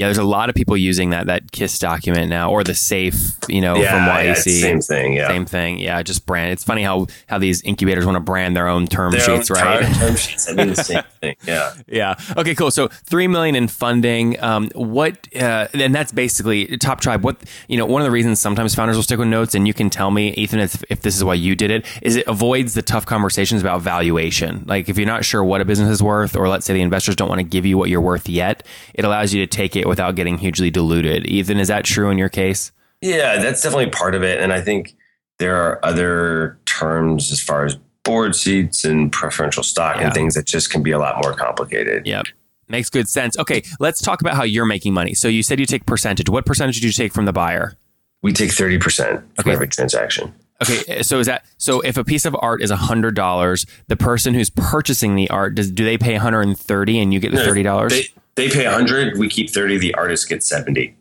Yeah, 0.00 0.06
there's 0.06 0.16
a 0.16 0.24
lot 0.24 0.48
of 0.48 0.54
people 0.54 0.78
using 0.78 1.10
that 1.10 1.26
that 1.26 1.52
KISS 1.52 1.78
document 1.78 2.30
now, 2.30 2.50
or 2.50 2.64
the 2.64 2.74
safe, 2.74 3.32
you 3.50 3.60
know, 3.60 3.76
yeah, 3.76 3.90
from 3.90 4.06
yeah, 4.06 4.32
YC. 4.34 4.60
same 4.62 4.80
thing. 4.80 5.12
Yeah, 5.12 5.28
Same 5.28 5.44
thing. 5.44 5.78
Yeah, 5.78 6.02
just 6.02 6.24
brand. 6.24 6.52
It's 6.52 6.64
funny 6.64 6.82
how 6.82 7.06
how 7.26 7.36
these 7.36 7.60
incubators 7.64 8.06
want 8.06 8.16
to 8.16 8.20
brand 8.20 8.56
their 8.56 8.66
own 8.66 8.86
term 8.86 9.12
Their 9.12 9.20
sheets, 9.20 9.50
own 9.50 9.58
right? 9.58 9.82
Term, 9.82 9.92
term 9.92 10.16
sheets. 10.16 10.48
I 10.48 10.54
mean, 10.54 10.68
the 10.68 10.76
same 10.76 11.02
thing. 11.20 11.36
Yeah. 11.46 11.74
yeah. 11.86 12.14
Okay. 12.34 12.54
Cool. 12.54 12.70
So 12.70 12.88
three 12.88 13.28
million 13.28 13.54
in 13.54 13.68
funding. 13.68 14.42
Um, 14.42 14.70
what? 14.74 15.18
Uh, 15.36 15.68
and 15.74 15.94
that's 15.94 16.12
basically 16.12 16.78
Top 16.78 17.02
Tribe. 17.02 17.22
What? 17.22 17.36
You 17.68 17.76
know, 17.76 17.84
one 17.84 18.00
of 18.00 18.06
the 18.06 18.10
reasons 18.10 18.40
sometimes 18.40 18.74
founders 18.74 18.96
will 18.96 19.02
stick 19.02 19.18
with 19.18 19.28
notes, 19.28 19.54
and 19.54 19.66
you 19.68 19.74
can 19.74 19.90
tell 19.90 20.10
me, 20.10 20.32
Ethan, 20.32 20.60
if, 20.60 20.82
if 20.88 21.02
this 21.02 21.14
is 21.14 21.22
why 21.22 21.34
you 21.34 21.54
did 21.54 21.70
it, 21.70 21.84
is 22.00 22.16
it 22.16 22.26
avoids 22.26 22.72
the 22.72 22.80
tough 22.80 23.04
conversations 23.04 23.60
about 23.60 23.82
valuation. 23.82 24.64
Like 24.66 24.88
if 24.88 24.96
you're 24.96 25.06
not 25.06 25.26
sure 25.26 25.44
what 25.44 25.60
a 25.60 25.66
business 25.66 25.90
is 25.90 26.02
worth, 26.02 26.36
or 26.36 26.48
let's 26.48 26.64
say 26.64 26.72
the 26.72 26.80
investors 26.80 27.16
don't 27.16 27.28
want 27.28 27.40
to 27.40 27.44
give 27.44 27.66
you 27.66 27.76
what 27.76 27.90
you're 27.90 28.00
worth 28.00 28.30
yet, 28.30 28.66
it 28.94 29.04
allows 29.04 29.34
you 29.34 29.44
to 29.44 29.46
take 29.46 29.76
it 29.76 29.89
without 29.90 30.14
getting 30.14 30.38
hugely 30.38 30.70
diluted. 30.70 31.26
Ethan, 31.26 31.58
is 31.58 31.68
that 31.68 31.84
true 31.84 32.08
in 32.10 32.16
your 32.16 32.28
case? 32.30 32.72
Yeah, 33.02 33.38
that's 33.38 33.60
definitely 33.62 33.90
part 33.90 34.14
of 34.14 34.22
it. 34.22 34.40
And 34.40 34.52
I 34.52 34.60
think 34.62 34.94
there 35.38 35.56
are 35.56 35.84
other 35.84 36.58
terms 36.64 37.30
as 37.32 37.40
far 37.40 37.64
as 37.66 37.76
board 38.04 38.34
seats 38.34 38.84
and 38.84 39.12
preferential 39.12 39.62
stock 39.62 39.96
Yeah. 39.96 40.06
and 40.06 40.14
things 40.14 40.34
that 40.34 40.46
just 40.46 40.70
can 40.70 40.82
be 40.82 40.90
a 40.92 40.98
lot 40.98 41.16
more 41.22 41.34
complicated. 41.34 42.06
Yep. 42.06 42.24
Makes 42.68 42.88
good 42.88 43.08
sense. 43.08 43.36
Okay, 43.38 43.62
let's 43.80 44.00
talk 44.00 44.20
about 44.20 44.34
how 44.36 44.44
you're 44.44 44.64
making 44.66 44.94
money. 44.94 45.12
So 45.12 45.28
you 45.28 45.42
said 45.42 45.58
you 45.60 45.66
take 45.66 45.84
percentage. 45.86 46.28
What 46.30 46.46
percentage 46.46 46.80
do 46.80 46.86
you 46.86 46.92
take 46.92 47.12
from 47.12 47.24
the 47.24 47.32
buyer? 47.32 47.76
We 48.22 48.32
take 48.32 48.50
30% 48.50 49.08
from 49.08 49.24
Okay. 49.40 49.50
every 49.52 49.66
transaction. 49.68 50.32
Okay, 50.62 51.02
so 51.02 51.18
is 51.18 51.26
that 51.26 51.46
so? 51.56 51.80
If 51.80 51.96
a 51.96 52.04
piece 52.04 52.26
of 52.26 52.36
art 52.38 52.60
is 52.62 52.70
hundred 52.70 53.14
dollars, 53.14 53.64
the 53.88 53.96
person 53.96 54.34
who's 54.34 54.50
purchasing 54.50 55.16
the 55.16 55.30
art 55.30 55.54
does 55.54 55.70
do 55.70 55.86
they 55.86 55.96
pay 55.96 56.12
one 56.12 56.20
hundred 56.20 56.42
and 56.42 56.58
thirty, 56.58 56.98
and 57.00 57.14
you 57.14 57.18
get 57.18 57.32
the 57.32 57.42
thirty 57.42 57.62
dollars? 57.62 57.94
They, 58.36 58.48
pay 58.48 58.64
100, 58.64 59.18
we 59.18 59.28
keep 59.28 59.50
30, 59.50 59.78
the 59.78 59.94
artist 59.94 60.28
gets 60.28 60.46
70. 60.46 60.96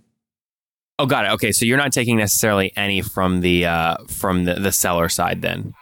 Oh, 0.97 1.05
got 1.05 1.25
it. 1.25 1.31
Okay, 1.31 1.51
so 1.53 1.63
you're 1.65 1.77
not 1.77 1.93
taking 1.93 2.17
necessarily 2.17 2.73
any 2.75 3.01
from 3.01 3.39
the 3.41 3.65
uh, 3.65 3.97
from 4.09 4.43
the, 4.43 4.55
the 4.55 4.71
seller 4.73 5.07
side 5.07 5.41
then. 5.41 5.73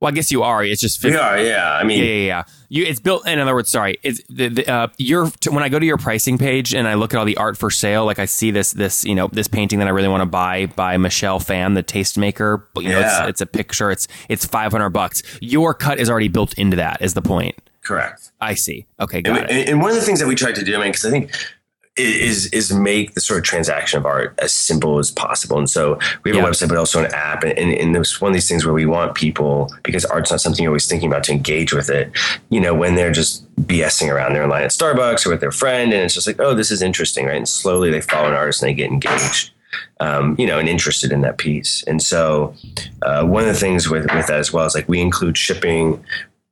Well, 0.00 0.08
I 0.10 0.14
guess 0.14 0.30
you 0.30 0.42
are. 0.42 0.64
It's 0.64 0.80
just 0.80 1.00
50, 1.00 1.14
We 1.16 1.20
are, 1.22 1.38
yeah. 1.38 1.72
I 1.74 1.84
mean, 1.84 1.98
Yeah, 2.00 2.10
yeah, 2.10 2.26
yeah. 2.26 2.42
You, 2.68 2.84
it's 2.84 3.00
built. 3.00 3.26
In 3.28 3.38
other 3.38 3.54
words, 3.54 3.70
sorry. 3.70 3.96
It's 4.02 4.22
the, 4.28 4.48
the 4.48 4.66
uh, 4.70 4.88
your 4.98 5.26
when 5.50 5.62
I 5.62 5.68
go 5.68 5.78
to 5.78 5.84
your 5.86 5.96
pricing 5.98 6.38
page 6.38 6.74
and 6.74 6.88
I 6.88 6.94
look 6.94 7.12
at 7.14 7.18
all 7.18 7.24
the 7.26 7.36
art 7.36 7.56
for 7.58 7.70
sale, 7.70 8.04
like 8.06 8.18
I 8.18 8.24
see 8.24 8.50
this 8.50 8.72
this 8.72 9.04
you 9.04 9.14
know 9.14 9.28
this 9.28 9.46
painting 9.48 9.78
that 9.80 9.88
I 9.88 9.90
really 9.92 10.08
want 10.08 10.22
to 10.22 10.26
buy 10.26 10.66
by 10.66 10.96
Michelle 10.96 11.38
Fan, 11.38 11.74
the 11.74 11.82
tastemaker. 11.82 12.64
But 12.74 12.84
you 12.84 12.90
know, 12.90 13.00
Yeah. 13.00 13.20
it's, 13.22 13.28
it's 13.28 13.40
a 13.42 13.46
picture. 13.46 13.90
It's 13.90 14.08
it's 14.30 14.44
five 14.46 14.72
hundred 14.72 14.90
bucks. 14.90 15.22
Your 15.40 15.74
cut 15.74 15.98
is 16.00 16.08
already 16.10 16.28
built 16.28 16.54
into 16.54 16.76
that. 16.78 17.00
Is 17.02 17.12
the 17.14 17.22
point? 17.22 17.54
Correct. 17.84 18.32
I 18.40 18.54
see. 18.54 18.86
Okay, 19.00 19.18
And, 19.18 19.26
got 19.26 19.44
it. 19.44 19.50
and, 19.50 19.68
and 19.70 19.80
one 19.80 19.90
of 19.90 19.96
the 19.96 20.02
things 20.02 20.18
that 20.20 20.26
we 20.28 20.34
tried 20.34 20.54
to 20.56 20.64
do, 20.64 20.74
I 20.74 20.78
mean, 20.78 20.88
because 20.88 21.04
I 21.04 21.10
think 21.10 21.30
is 21.96 22.46
is 22.46 22.72
make 22.72 23.14
the 23.14 23.20
sort 23.20 23.38
of 23.38 23.44
transaction 23.44 23.98
of 23.98 24.04
art 24.04 24.34
as 24.38 24.52
simple 24.52 24.98
as 24.98 25.12
possible. 25.12 25.58
And 25.58 25.70
so 25.70 25.96
we 26.24 26.30
have 26.32 26.36
Yeah. 26.36 26.44
a 26.44 26.50
website, 26.50 26.68
but 26.68 26.76
also 26.76 27.04
an 27.04 27.14
app. 27.14 27.44
And, 27.44 27.56
and, 27.56 27.72
and 27.72 27.96
it's 27.96 28.20
one 28.20 28.32
of 28.32 28.34
these 28.34 28.48
things 28.48 28.64
where 28.64 28.74
we 28.74 28.84
want 28.84 29.14
people, 29.14 29.72
because 29.84 30.04
art's 30.04 30.32
not 30.32 30.40
something 30.40 30.62
you're 30.64 30.70
always 30.72 30.88
thinking 30.88 31.08
about, 31.08 31.22
to 31.24 31.32
engage 31.32 31.72
with 31.72 31.90
it. 31.90 32.10
You 32.50 32.60
know, 32.60 32.74
when 32.74 32.96
they're 32.96 33.12
just 33.12 33.44
BSing 33.56 34.08
around, 34.12 34.32
they're 34.32 34.42
in 34.42 34.50
line 34.50 34.64
at 34.64 34.70
Starbucks 34.72 35.24
or 35.24 35.30
with 35.30 35.40
their 35.40 35.52
friend, 35.52 35.92
and 35.92 36.02
it's 36.02 36.14
just 36.14 36.26
like, 36.26 36.40
oh, 36.40 36.52
this 36.52 36.72
is 36.72 36.82
interesting, 36.82 37.26
right? 37.26 37.36
And 37.36 37.48
slowly 37.48 37.92
they 37.92 38.00
follow 38.00 38.26
an 38.26 38.34
artist 38.34 38.60
and 38.62 38.70
they 38.70 38.74
get 38.74 38.90
engaged. 38.90 39.50
Um, 40.00 40.36
you 40.38 40.46
know, 40.46 40.58
and 40.60 40.68
interested 40.68 41.10
in 41.12 41.20
that 41.22 41.36
piece. 41.38 41.82
And 41.86 42.00
so, 42.00 42.54
uh, 43.02 43.24
one 43.24 43.42
of 43.42 43.48
the 43.48 43.58
things 43.58 43.88
with 43.88 44.02
with 44.14 44.26
that 44.28 44.38
as 44.38 44.52
well 44.52 44.66
is 44.66 44.74
like 44.74 44.88
we 44.88 45.00
include 45.00 45.36
shipping, 45.36 46.04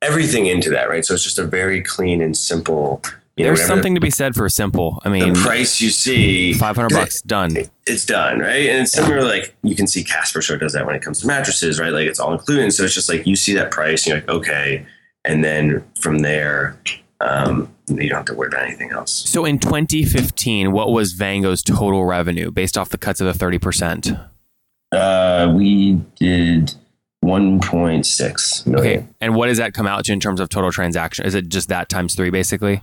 everything 0.03 0.45
into 0.45 0.69
that, 0.71 0.89
right? 0.89 1.05
So 1.05 1.13
it's 1.13 1.23
just 1.23 1.39
a 1.39 1.45
very 1.45 1.81
clean 1.81 2.21
and 2.21 2.35
simple. 2.37 3.01
You 3.35 3.45
know, 3.45 3.49
There's 3.55 3.65
something 3.65 3.95
to 3.95 4.01
be 4.01 4.11
said 4.11 4.35
for 4.35 4.45
a 4.45 4.49
simple. 4.49 5.01
I 5.03 5.09
mean, 5.09 5.33
the 5.33 5.39
price 5.39 5.81
you 5.81 5.89
see, 5.89 6.53
five 6.53 6.75
hundred 6.75 6.91
bucks 6.91 7.21
done. 7.23 7.55
it's 7.87 8.05
done, 8.05 8.39
right? 8.39 8.67
And 8.69 8.83
it's 8.83 8.91
similar, 8.91 9.23
like 9.23 9.55
you 9.63 9.75
can 9.75 9.87
see 9.87 10.03
Casper 10.03 10.41
Show 10.41 10.57
does 10.57 10.73
that 10.73 10.85
when 10.85 10.95
it 10.95 11.01
comes 11.01 11.21
to 11.21 11.27
mattresses, 11.27 11.79
right? 11.79 11.91
Like 11.91 12.05
it's 12.05 12.19
all 12.19 12.33
included. 12.33 12.71
So 12.73 12.83
it's 12.83 12.93
just 12.93 13.09
like 13.09 13.25
you 13.25 13.35
see 13.35 13.53
that 13.55 13.71
price, 13.71 14.05
and 14.05 14.11
you're 14.11 14.17
like, 14.17 14.29
okay, 14.29 14.85
and 15.25 15.43
then 15.43 15.83
from 15.99 16.19
there, 16.19 16.77
um, 17.21 17.73
you 17.87 18.09
don't 18.09 18.17
have 18.17 18.25
to 18.25 18.35
worry 18.35 18.49
about 18.49 18.63
anything 18.63 18.91
else. 18.91 19.11
So 19.11 19.45
in 19.45 19.57
2015, 19.57 20.71
what 20.71 20.91
was 20.91 21.13
Vango's 21.13 21.63
total 21.63 22.05
revenue 22.05 22.51
based 22.51 22.77
off 22.77 22.89
the 22.89 22.99
cuts 22.99 23.19
of 23.19 23.25
the 23.25 23.45
30%? 23.45 24.29
Uh, 24.91 25.51
we 25.55 25.93
did 26.17 26.75
1.6 27.23 28.67
million. 28.67 28.79
Okay. 29.01 29.07
And 29.21 29.35
what 29.35 29.47
does 29.47 29.57
that 29.57 29.73
come 29.73 29.87
out 29.87 30.05
to 30.05 30.13
in 30.13 30.19
terms 30.19 30.39
of 30.39 30.49
total 30.49 30.71
transaction? 30.71 31.25
Is 31.25 31.35
it 31.35 31.49
just 31.49 31.69
that 31.69 31.89
times 31.89 32.15
three, 32.15 32.29
basically? 32.29 32.81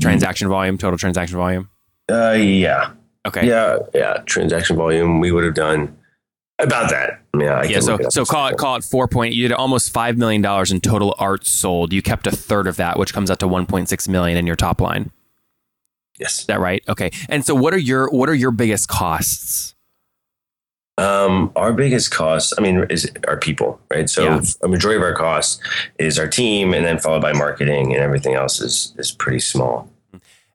Transaction 0.00 0.48
volume, 0.48 0.78
total 0.78 0.98
transaction 0.98 1.36
volume? 1.36 1.68
Uh, 2.10 2.32
yeah. 2.32 2.92
Okay. 3.26 3.46
Yeah, 3.46 3.78
yeah. 3.94 4.22
Transaction 4.26 4.76
volume, 4.76 5.20
we 5.20 5.30
would 5.32 5.44
have 5.44 5.54
done 5.54 5.96
about 6.58 6.90
that. 6.90 7.20
Yeah, 7.38 7.60
I 7.60 7.64
Yeah, 7.64 7.80
so 7.80 7.92
look 7.92 8.00
it 8.02 8.06
up. 8.06 8.12
so 8.12 8.24
call 8.24 8.48
it 8.48 8.56
call 8.56 8.76
it 8.76 8.84
four 8.84 9.08
point. 9.08 9.34
You 9.34 9.48
did 9.48 9.54
almost 9.54 9.92
five 9.92 10.16
million 10.16 10.42
dollars 10.42 10.70
in 10.70 10.80
total 10.80 11.14
art 11.18 11.46
sold. 11.46 11.92
You 11.92 12.02
kept 12.02 12.26
a 12.26 12.30
third 12.30 12.66
of 12.66 12.76
that, 12.76 12.98
which 12.98 13.12
comes 13.12 13.30
out 13.30 13.40
to 13.40 13.48
one 13.48 13.66
point 13.66 13.88
six 13.88 14.08
million 14.08 14.36
in 14.38 14.46
your 14.46 14.56
top 14.56 14.80
line. 14.80 15.10
Yes. 16.18 16.40
Is 16.40 16.46
that 16.46 16.60
right? 16.60 16.84
Okay. 16.88 17.10
And 17.28 17.44
so, 17.44 17.54
what 17.54 17.74
are 17.74 17.78
your 17.78 18.08
what 18.10 18.28
are 18.28 18.34
your 18.34 18.52
biggest 18.52 18.88
costs? 18.88 19.73
Um, 20.96 21.50
our 21.56 21.72
biggest 21.72 22.12
cost, 22.12 22.54
I 22.56 22.60
mean, 22.62 22.86
is 22.88 23.10
our 23.26 23.36
people, 23.36 23.80
right? 23.90 24.08
So 24.08 24.22
Yeah. 24.22 24.40
a 24.62 24.68
majority 24.68 24.96
of 24.98 25.02
our 25.02 25.14
costs 25.14 25.60
is 25.98 26.18
our 26.18 26.28
team, 26.28 26.72
and 26.72 26.84
then 26.86 26.98
followed 26.98 27.22
by 27.22 27.32
marketing, 27.32 27.92
and 27.92 28.02
everything 28.02 28.34
else 28.34 28.60
is 28.60 28.94
is 28.96 29.10
pretty 29.10 29.40
small. 29.40 29.90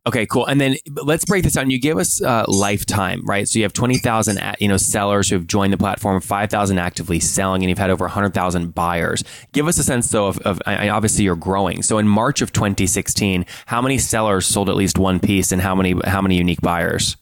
Okay, 0.08 0.25
cool. 0.25 0.46
And 0.46 0.60
then 0.62 0.75
let's 1.03 1.25
break 1.25 1.43
this 1.43 1.53
down. 1.53 1.69
You 1.69 1.79
gave 1.79 1.98
us 1.98 2.22
uh, 2.22 2.46
lifetime, 2.48 3.22
right? 3.25 3.48
So 3.50 3.60
you 3.60 3.63
have 3.63 3.74
twenty 3.74 3.98
thousand, 3.98 4.39
you 4.60 4.69
know, 4.69 4.77
sellers 4.77 5.29
who 5.29 5.36
have 5.36 5.46
joined 5.46 5.74
the 5.74 5.77
platform, 5.77 6.22
five 6.22 6.50
thousand 6.50 6.79
actively 6.79 7.19
selling, 7.19 7.62
and 7.62 7.69
you've 7.69 7.77
had 7.77 7.89
over 7.89 8.08
hundred 8.08 8.34
thousand 8.34 8.74
buyers. 8.74 9.25
Give 9.51 9.67
us 9.67 9.77
a 9.77 9.84
sense, 9.84 10.10
though, 10.10 10.27
of, 10.27 10.39
of 10.39 10.62
obviously 10.65 11.25
you're 11.25 11.36
growing. 11.36 11.84
So 11.84 11.98
in 11.98 12.08
March 12.08 12.41
of 12.41 12.53
2016, 12.53 13.46
how 13.65 13.81
many 13.81 13.98
sellers 13.98 14.46
sold 14.46 14.69
at 14.69 14.77
least 14.77 14.98
one 14.98 15.19
piece, 15.19 15.51
and 15.51 15.62
how 15.62 15.75
many 15.75 15.93
how 16.05 16.22
many 16.22 16.38
unique 16.38 16.62
buyers? 16.62 17.17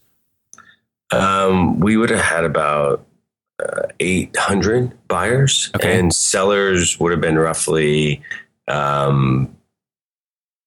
Um, 1.10 1.80
we 1.80 1.96
would 1.96 2.10
have 2.10 2.20
had 2.20 2.44
about 2.44 3.04
uh, 3.60 3.82
800 4.00 4.92
buyers, 5.08 5.70
Okay. 5.76 5.98
and 5.98 6.12
sellers 6.14 6.98
would 7.00 7.12
have 7.12 7.20
been 7.20 7.38
roughly 7.38 8.22
um, 8.68 9.54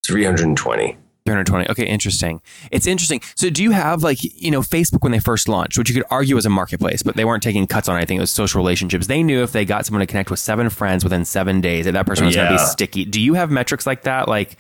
320. 0.06 0.98
320. 1.28 1.70
Okay, 1.70 1.86
interesting. 1.86 2.42
It's 2.72 2.88
interesting. 2.88 3.22
So, 3.36 3.52
do 3.52 3.62
you 3.62 3.72
have 3.72 4.02
like, 4.02 4.18
you 4.24 4.50
know, 4.50 4.62
Facebook 4.62 5.04
when 5.04 5.12
they 5.12 5.20
first 5.20 5.48
launched, 5.48 5.78
which 5.78 5.88
you 5.88 5.94
could 5.94 6.04
argue 6.10 6.34
was 6.36 6.48
a 6.48 6.50
marketplace, 6.50 7.04
but 7.04 7.16
they 7.16 7.24
weren't 7.26 7.44
taking 7.44 7.68
cuts 7.68 7.88
on 7.88 7.96
anything. 7.96 8.18
It 8.18 8.22
was 8.22 8.32
social 8.32 8.60
relationships. 8.60 9.06
They 9.06 9.22
knew 9.22 9.44
if 9.44 9.52
they 9.52 9.64
got 9.64 9.86
someone 9.86 10.00
to 10.00 10.08
connect 10.08 10.32
with 10.32 10.40
seven 10.40 10.70
friends 10.72 11.04
within 11.04 11.24
seven 11.24 11.62
days, 11.62 11.86
that 11.86 11.92
that 11.92 12.08
person 12.08 12.26
was 12.26 12.36
going 12.36 12.48
to 12.48 12.54
be 12.56 12.58
sticky. 12.58 13.06
Do 13.06 13.22
you 13.22 13.36
have 13.36 13.52
metrics 13.52 13.86
like 13.86 14.02
that? 14.04 14.28
Like, 14.28 14.58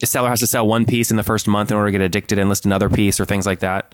a 0.00 0.06
seller 0.06 0.28
has 0.28 0.38
to 0.40 0.46
sell 0.46 0.66
one 0.66 0.86
piece 0.86 1.10
in 1.10 1.16
the 1.16 1.24
first 1.24 1.48
month 1.48 1.72
in 1.72 1.76
order 1.76 1.88
to 1.88 1.92
get 1.92 2.00
addicted 2.00 2.38
and 2.38 2.48
list 2.48 2.64
another 2.64 2.88
piece 2.88 3.18
or 3.18 3.24
things 3.24 3.44
like 3.44 3.58
that? 3.58 3.92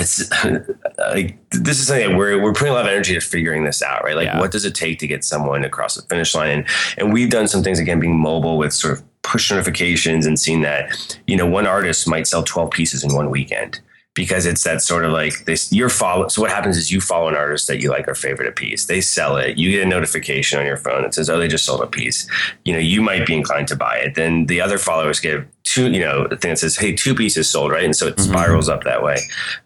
It's 0.00 0.30
like 0.98 1.38
this 1.50 1.78
is 1.80 1.86
something 1.86 2.10
that 2.10 2.16
we're 2.16 2.40
we're 2.42 2.52
putting 2.52 2.68
a 2.72 2.72
lot 2.74 2.86
of 2.86 2.90
energy 2.92 3.14
to 3.14 3.20
figuring 3.20 3.64
this 3.64 3.82
out, 3.82 4.04
right? 4.04 4.16
Like, 4.16 4.26
Yeah. 4.26 4.40
what 4.40 4.50
does 4.50 4.64
it 4.64 4.74
take 4.74 4.98
to 5.00 5.06
get 5.06 5.24
someone 5.24 5.64
across 5.64 5.94
the 5.96 6.02
finish 6.02 6.34
line? 6.34 6.50
And 6.50 6.68
and 6.98 7.12
we've 7.12 7.30
done 7.30 7.48
some 7.48 7.62
things 7.62 7.78
again, 7.78 8.00
being 8.00 8.18
mobile 8.18 8.56
with 8.58 8.72
sort 8.72 8.94
of 8.94 9.02
push 9.22 9.50
notifications 9.50 10.26
and 10.26 10.38
seeing 10.38 10.62
that 10.62 11.18
you 11.26 11.36
know 11.36 11.46
one 11.46 11.66
artist 11.66 12.08
might 12.08 12.26
sell 12.26 12.42
twelve 12.42 12.70
pieces 12.70 13.04
in 13.04 13.14
one 13.14 13.30
weekend 13.30 13.80
because 14.14 14.44
it's 14.44 14.62
that 14.64 14.82
sort 14.82 15.04
of 15.04 15.12
like 15.12 15.44
this. 15.46 15.72
You're 15.72 15.88
follow. 15.88 16.28
So 16.28 16.42
what 16.42 16.50
happens 16.50 16.76
is 16.76 16.90
you 16.92 17.00
follow 17.00 17.28
an 17.28 17.34
artist 17.34 17.66
that 17.68 17.80
you 17.80 17.90
like 17.90 18.06
or 18.06 18.14
favorite 18.14 18.48
a 18.48 18.52
piece. 18.52 18.84
They 18.86 19.00
sell 19.00 19.36
it. 19.36 19.56
You 19.56 19.70
get 19.70 19.82
a 19.82 19.88
notification 19.88 20.58
on 20.58 20.66
your 20.66 20.76
phone 20.76 21.02
that 21.02 21.14
says, 21.14 21.30
"Oh, 21.30 21.38
they 21.38 21.48
just 21.48 21.64
sold 21.64 21.80
a 21.80 21.86
piece." 21.86 22.28
You 22.64 22.74
know, 22.74 22.78
you 22.78 23.00
might 23.00 23.26
be 23.26 23.34
inclined 23.34 23.68
to 23.68 23.76
buy 23.76 23.98
it. 23.98 24.14
Then 24.14 24.46
the 24.46 24.60
other 24.60 24.78
followers 24.78 25.18
get 25.20 25.46
two. 25.64 25.90
You 25.90 26.00
know, 26.00 26.24
a 26.30 26.36
thing 26.36 26.50
that 26.50 26.58
says, 26.58 26.76
"Hey, 26.76 26.92
two 26.92 27.14
pieces 27.14 27.48
sold," 27.48 27.72
right? 27.72 27.84
And 27.84 27.96
so 27.96 28.06
it 28.06 28.20
spirals 28.20 28.68
up 28.68 28.84
that 28.84 29.02
way. 29.02 29.18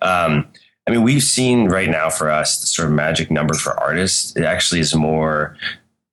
Um, 0.03 0.47
I 0.87 0.93
mean, 0.93 1.03
we've 1.03 1.23
seen 1.23 1.67
right 1.67 1.91
now 1.91 2.11
for 2.11 2.31
us 2.31 2.61
the 2.61 2.67
sort 2.67 2.88
of 2.88 2.95
magic 2.95 3.31
number 3.31 3.55
for 3.55 3.79
artists. 3.81 4.37
It 4.37 4.45
actually 4.45 4.81
is 4.81 4.95
more. 4.95 5.57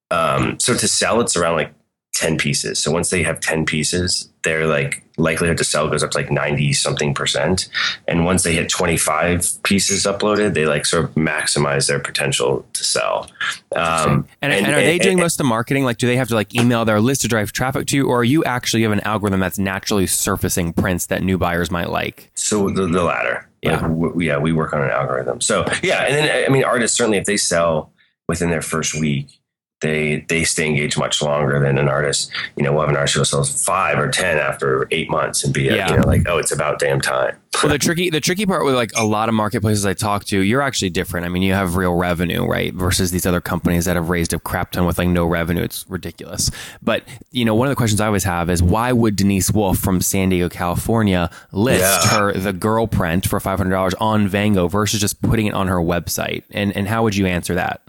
Um, 0.10 0.60
so 0.60 0.74
to 0.76 0.88
sell, 0.88 1.22
it's 1.22 1.36
around 1.36 1.58
like 1.58 1.74
ten 2.14 2.38
pieces. 2.38 2.80
So 2.80 2.92
once 2.92 3.10
they 3.10 3.24
have 3.24 3.40
ten 3.40 3.66
pieces, 3.66 4.30
their 4.44 4.68
like 4.68 5.04
likelihood 5.18 5.58
to 5.58 5.64
sell 5.64 5.88
goes 5.90 6.04
up 6.04 6.12
to 6.12 6.18
like 6.18 6.32
ninety 6.32 6.74
something 6.74 7.14
percent. 7.14 7.70
And 8.08 8.26
once 8.26 8.44
they 8.44 8.54
hit 8.54 8.70
twenty 8.70 8.98
five 8.98 9.48
pieces 9.64 10.06
uploaded, 10.06 10.54
they 10.54 10.66
like 10.66 10.86
sort 10.86 11.06
of 11.06 11.16
maximize 11.16 11.88
their 11.88 12.00
potential 12.00 12.66
to 12.74 12.84
sell. 12.84 13.30
Um, 13.76 14.28
And, 14.42 14.54
and, 14.54 14.68
are 14.68 14.82
they 14.82 15.00
doing 15.00 15.18
most 15.18 15.36
of 15.36 15.38
the 15.40 15.44
marketing? 15.46 15.86
Like, 15.86 15.98
do 15.98 16.08
they 16.08 16.18
have 16.18 16.28
to 16.30 16.36
like 16.36 16.54
email 16.56 16.86
their 16.86 17.02
list 17.02 17.22
to 17.22 17.28
drive 17.28 17.52
traffic 17.52 17.88
to 17.88 17.98
you, 17.98 18.08
or 18.08 18.20
are 18.20 18.24
you 18.24 18.44
actually 18.44 18.84
have 18.84 18.92
an 18.92 19.02
algorithm 19.02 19.40
that's 19.40 19.60
naturally 19.60 20.08
surfacing 20.08 20.74
prints 20.74 21.08
that 21.08 21.24
new 21.24 21.38
buyers 21.38 21.72
might 21.72 21.90
like? 21.90 22.32
So 22.36 22.70
the, 22.70 22.88
the 22.88 23.04
latter. 23.04 23.50
Yeah. 23.62 23.74
Like, 23.74 23.82
w- 23.82 24.22
yeah, 24.22 24.38
we 24.38 24.52
work 24.52 24.74
on 24.74 24.82
an 24.82 24.90
algorithm. 24.90 25.42
So 25.42 25.66
yeah, 25.82 26.04
and 26.04 26.16
then 26.16 26.46
I 26.46 26.50
mean, 26.52 26.64
artists 26.64 26.96
certainly 26.98 27.18
if 27.18 27.26
they 27.26 27.38
sell 27.38 27.92
within 28.28 28.50
their 28.50 28.62
first 28.62 28.94
week, 29.00 29.40
they 29.84 30.26
they 30.30 30.44
stay 30.44 30.66
engaged 30.66 30.98
much 30.98 31.22
longer 31.22 31.60
than 31.60 31.78
an 31.78 31.88
artist. 31.88 32.32
You 32.58 32.64
know, 32.64 32.72
we'll 32.72 32.82
have 32.82 32.90
an 32.90 32.96
artist 32.98 33.16
who 33.16 33.24
sells 33.26 33.64
five 33.64 34.00
or 34.00 34.10
ten 34.10 34.40
after 34.40 34.88
eight 34.90 35.12
months 35.12 35.44
and 35.44 35.54
be 35.54 35.64
Yeah. 35.66 35.92
you 35.92 35.98
know 35.98 36.08
like, 36.08 36.24
oh, 36.28 36.40
it's 36.40 36.52
about 36.52 36.80
damn 36.80 37.00
time. 37.00 37.38
Well, 37.62 37.72
the 37.72 37.78
tricky 37.78 38.10
the 38.10 38.20
tricky 38.20 38.48
part 38.48 38.66
with 38.66 38.74
like 38.74 38.92
a 38.98 39.06
lot 39.06 39.30
of 39.30 39.36
marketplaces 39.36 39.86
I 39.86 39.94
talk 39.94 40.26
to, 40.26 40.40
you're 40.40 40.62
actually 40.64 40.90
different. 40.90 41.26
I 41.28 41.30
mean, 41.30 41.44
you 41.44 41.54
have 41.54 41.76
real 41.76 41.94
revenue, 41.94 42.44
right? 42.46 42.74
Versus 42.74 43.12
these 43.12 43.28
other 43.28 43.42
companies 43.42 43.86
that 43.86 43.96
have 43.96 44.10
raised 44.10 44.34
a 44.34 44.40
crap 44.40 44.72
ton 44.72 44.86
with 44.86 44.98
like 44.98 45.08
no 45.08 45.26
revenue. 45.26 45.62
It's 45.62 45.86
ridiculous. 45.88 46.50
But 46.82 47.04
you 47.32 47.46
know, 47.46 47.54
one 47.54 47.68
of 47.68 47.72
the 47.72 47.76
questions 47.76 48.02
I 48.02 48.08
always 48.08 48.24
have 48.24 48.50
is 48.50 48.64
why 48.64 48.92
would 48.92 49.16
Denise 49.16 49.52
Wolf 49.52 49.78
from 49.78 50.02
San 50.02 50.30
Diego, 50.30 50.50
California, 50.50 51.30
list 51.52 51.82
Yeah. 52.06 52.18
her 52.18 52.34
the 52.34 52.54
girl 52.54 52.88
print 52.88 53.28
for 53.28 53.40
five 53.40 53.60
hundred 53.60 53.72
dollars 53.76 53.94
on 54.00 54.28
Vango 54.28 54.70
versus 54.70 55.00
just 55.00 55.22
putting 55.22 55.46
it 55.46 55.54
on 55.54 55.68
her 55.68 55.78
website? 55.78 56.44
And 56.50 56.76
and 56.76 56.88
how 56.88 57.04
would 57.04 57.16
you 57.16 57.28
answer 57.28 57.54
that? 57.54 57.82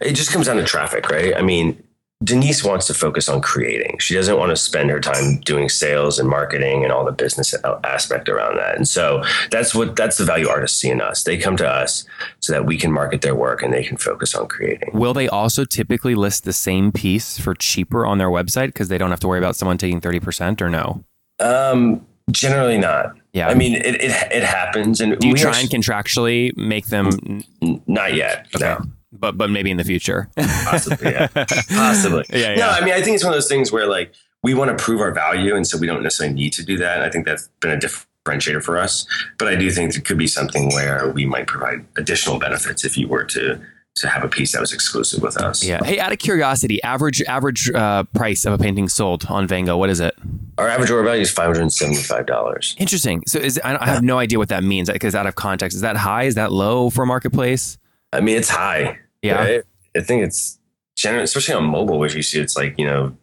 It 0.00 0.12
just 0.14 0.30
comes 0.32 0.46
down 0.46 0.56
to 0.56 0.64
traffic, 0.64 1.08
right? 1.10 1.34
I 1.36 1.42
mean, 1.42 1.82
Denise 2.22 2.64
wants 2.64 2.86
to 2.86 2.94
focus 2.94 3.28
on 3.28 3.42
creating. 3.42 3.98
She 3.98 4.14
doesn't 4.14 4.38
want 4.38 4.50
to 4.50 4.56
spend 4.56 4.88
her 4.88 5.00
time 5.00 5.40
doing 5.40 5.68
sales 5.68 6.18
and 6.18 6.26
marketing 6.28 6.82
and 6.82 6.90
all 6.92 7.04
the 7.04 7.12
business 7.12 7.54
aspect 7.82 8.28
around 8.30 8.56
that. 8.56 8.76
And 8.76 8.88
so 8.88 9.22
that's 9.50 9.74
what 9.74 9.94
that's 9.96 10.16
the 10.16 10.24
value 10.24 10.48
artists 10.48 10.78
see 10.78 10.88
in 10.88 11.02
us. 11.02 11.24
They 11.24 11.36
come 11.36 11.56
to 11.58 11.68
us 11.68 12.04
so 12.40 12.52
that 12.54 12.64
we 12.64 12.78
can 12.78 12.92
market 12.92 13.20
their 13.20 13.34
work 13.34 13.62
and 13.62 13.74
they 13.74 13.82
can 13.84 13.98
focus 13.98 14.34
on 14.34 14.46
creating. 14.46 14.90
Will 14.94 15.12
they 15.12 15.28
also 15.28 15.64
typically 15.66 16.14
list 16.14 16.44
the 16.44 16.52
same 16.54 16.92
piece 16.92 17.38
for 17.38 17.54
cheaper 17.54 18.06
on 18.06 18.16
their 18.18 18.30
website 18.30 18.68
because 18.68 18.88
they 18.88 18.96
don't 18.96 19.10
have 19.10 19.20
to 19.20 19.28
worry 19.28 19.38
about 19.40 19.56
someone 19.56 19.76
taking 19.76 20.00
thirty 20.00 20.20
percent 20.20 20.62
or 20.62 20.70
no? 20.70 21.04
Um, 21.40 22.06
generally 22.30 22.78
not. 22.78 23.12
Yeah. 23.34 23.48
I 23.48 23.54
mean, 23.54 23.74
it, 23.74 23.96
it, 23.96 24.12
it 24.32 24.44
happens. 24.44 25.00
And 25.00 25.18
Do 25.18 25.26
you 25.26 25.34
we 25.34 25.40
try 25.40 25.50
are- 25.50 25.60
and 25.60 25.68
contractually 25.68 26.56
make 26.56 26.86
them 26.86 27.42
not 27.86 28.14
yet. 28.14 28.46
No. 28.58 28.80
But 29.18 29.36
but 29.38 29.50
maybe 29.50 29.70
in 29.70 29.76
the 29.76 29.84
future. 29.84 30.28
Possibly, 30.36 31.10
yeah. 31.12 31.28
Possibly. 31.68 32.24
Yeah, 32.30 32.54
No. 32.56 32.68
I 32.68 32.84
mean, 32.84 32.94
I 32.94 33.02
think 33.02 33.14
it's 33.14 33.24
one 33.24 33.32
of 33.32 33.36
those 33.36 33.48
things 33.48 33.72
where 33.72 33.86
like 33.86 34.12
we 34.42 34.54
want 34.54 34.76
to 34.76 34.82
prove 34.82 35.00
our 35.00 35.12
value, 35.12 35.54
and 35.54 35.66
so 35.66 35.78
we 35.78 35.86
don't 35.86 36.02
necessarily 36.02 36.34
need 36.34 36.52
to 36.54 36.64
do 36.64 36.76
that. 36.78 36.96
And 36.96 37.04
I 37.04 37.10
think 37.10 37.24
that's 37.26 37.48
been 37.60 37.70
a 37.70 37.78
differentiator 37.78 38.62
for 38.62 38.78
us. 38.78 39.06
But 39.38 39.48
I 39.48 39.56
do 39.56 39.70
think 39.70 39.94
it 39.96 40.04
could 40.04 40.18
be 40.18 40.26
something 40.26 40.68
where 40.70 41.10
we 41.10 41.24
might 41.26 41.46
provide 41.46 41.84
additional 41.96 42.38
benefits 42.38 42.84
if 42.84 42.96
you 42.98 43.08
were 43.08 43.24
to 43.24 43.60
to 43.96 44.08
have 44.08 44.24
a 44.24 44.28
piece 44.28 44.50
that 44.50 44.60
was 44.60 44.72
exclusive 44.72 45.22
with 45.22 45.36
us. 45.36 45.62
yeah. 45.62 45.78
Hey, 45.84 46.00
out 46.00 46.10
of 46.10 46.18
curiosity, 46.18 46.82
average 46.82 47.22
average 47.22 47.70
uh, 47.70 48.02
price 48.02 48.44
of 48.44 48.52
a 48.52 48.58
painting 48.58 48.88
sold 48.88 49.24
on 49.28 49.46
Vango, 49.46 49.78
what 49.78 49.88
is 49.88 50.00
it? 50.00 50.16
Our 50.58 50.68
average 50.68 50.90
order 50.90 51.04
value 51.04 51.22
is 51.22 51.30
five 51.30 51.46
hundred 51.46 51.62
and 51.62 51.72
seventy 51.72 52.02
five 52.02 52.26
dollars. 52.26 52.74
Interesting. 52.78 53.22
So 53.28 53.38
is 53.38 53.60
I, 53.62 53.76
I 53.80 53.86
have 53.86 54.02
no 54.02 54.18
idea 54.18 54.38
what 54.38 54.48
that 54.48 54.64
means 54.64 54.90
because 54.90 55.14
out 55.14 55.26
of 55.26 55.36
context, 55.36 55.76
is 55.76 55.82
that 55.82 55.96
high? 55.96 56.24
Is 56.24 56.34
that 56.34 56.50
low 56.50 56.90
for 56.90 57.04
a 57.04 57.06
marketplace? 57.06 57.78
I 58.12 58.20
mean, 58.20 58.36
it's 58.36 58.48
high. 58.50 58.98
Yeah. 59.24 59.34
right? 59.44 59.62
I 59.96 60.00
think 60.00 60.22
it's 60.24 60.58
generally, 60.96 61.24
especially 61.24 61.54
on 61.54 61.64
mobile, 61.64 61.98
which 61.98 62.14
you 62.14 62.22
see 62.22 62.40
it's 62.40 62.56
like 62.56 62.74
you 62.78 62.84
know 62.86 63.16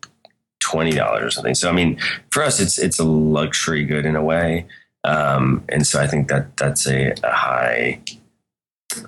twenty 0.59 0.91
dollars 0.91 1.23
or 1.23 1.31
something. 1.31 1.55
So 1.55 1.69
I 1.69 1.73
mean, 1.73 1.99
for 2.31 2.43
us, 2.43 2.59
it's 2.59 2.77
it's 2.79 2.99
a 2.99 3.03
luxury 3.03 3.85
good 3.85 4.05
in 4.05 4.15
a 4.15 4.23
way, 4.23 4.65
um, 5.03 5.63
and 5.69 5.85
so 5.85 6.01
I 6.01 6.07
think 6.07 6.27
that 6.29 6.55
that's 6.57 6.87
a, 6.87 7.13
a 7.23 7.31
high, 7.31 8.01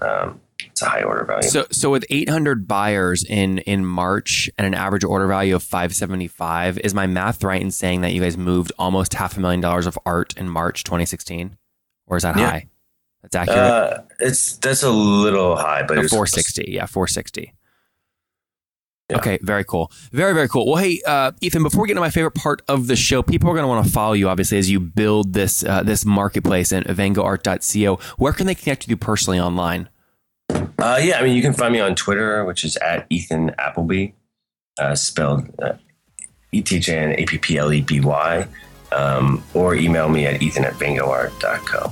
um, 0.02 0.40
it's 0.66 0.82
a 0.82 0.86
high 0.90 1.04
order 1.04 1.24
value. 1.26 1.48
So 1.50 1.66
so 1.72 1.90
with 1.90 2.06
800 2.10 2.68
buyers 2.68 3.24
in 3.24 3.60
in 3.60 3.86
March 3.86 4.50
and 4.58 4.68
an 4.68 4.74
average 4.74 5.04
order 5.04 5.28
value 5.28 5.56
of 5.56 5.64
575, 5.64 6.80
is 6.80 6.94
my 6.94 7.08
math 7.08 7.44
right 7.44 7.62
in 7.62 7.72
saying 7.72 8.02
that 8.02 8.12
you 8.14 8.22
guys 8.22 8.38
moved 8.38 8.72
almost 8.78 9.14
half 9.14 9.38
a 9.38 9.40
million 9.40 9.62
dollars 9.62 9.86
of 9.86 9.98
art 10.06 10.36
in 10.38 10.50
March 10.50 10.84
2016, 10.84 11.58
or 12.08 12.18
is 12.18 12.24
that 12.24 12.38
Yeah. 12.38 12.50
high? 12.50 12.68
That's 13.24 13.36
accurate. 13.36 13.60
uh, 13.60 14.02
it's 14.20 14.58
that's 14.58 14.84
a 14.84 14.92
little 14.92 15.56
high, 15.56 15.84
but 15.84 15.98
it's 15.98 16.12
460. 16.12 16.66
Yeah, 16.68 16.86
460. 16.86 17.54
Yeah. 19.10 19.18
Okay, 19.18 19.38
very 19.42 19.64
cool. 19.66 19.92
Very, 20.12 20.34
very 20.34 20.48
cool. 20.48 20.66
Well, 20.66 20.78
hey, 20.78 21.02
uh, 21.06 21.32
Ethan, 21.42 21.62
before 21.62 21.82
we 21.82 21.88
get 21.88 21.96
to 21.96 22.00
my 22.00 22.10
favorite 22.10 22.36
part 22.36 22.62
of 22.68 22.88
the 22.88 22.96
show, 22.96 23.22
people 23.22 23.50
are 23.50 23.54
going 23.54 23.64
to 23.64 23.68
want 23.68 23.86
to 23.86 23.92
follow 23.92 24.14
you, 24.14 24.30
obviously, 24.30 24.58
as 24.58 24.70
you 24.70 24.80
build 24.80 25.34
this 25.34 25.64
uh, 25.64 25.84
this 25.84 26.06
marketplace 26.06 26.72
in 26.72 26.84
vangoart.co. 26.84 28.00
Where 28.18 28.34
can 28.34 28.48
they 28.48 28.56
connect 28.56 28.84
with 28.84 28.90
you 28.90 28.98
personally 28.98 29.40
online? 29.40 29.90
Uh, 30.50 31.00
yeah, 31.02 31.20
I 31.20 31.24
mean, 31.24 31.36
you 31.36 31.42
can 31.42 31.54
find 31.54 31.74
me 31.74 31.80
on 31.80 31.96
Twitter, 31.96 32.44
which 32.46 32.64
is 32.64 32.76
at 32.78 33.06
Ethan 33.10 33.52
Appleby, 33.58 34.14
uh, 34.80 34.96
spelled 34.96 35.50
uh, 35.62 35.74
E 36.52 36.62
T 36.62 36.78
H 36.78 36.90
A 36.90 36.98
N 36.98 37.12
A 37.14 37.26
P 37.26 37.38
P 37.38 37.58
L 37.58 37.72
E 37.74 37.82
B 37.82 38.00
Y, 38.00 38.48
um, 38.92 39.44
or 39.54 39.76
email 39.76 40.10
me 40.10 40.26
at 40.26 40.42
ethan 40.42 40.66
at 40.66 40.74
vangoart.co. 40.74 41.92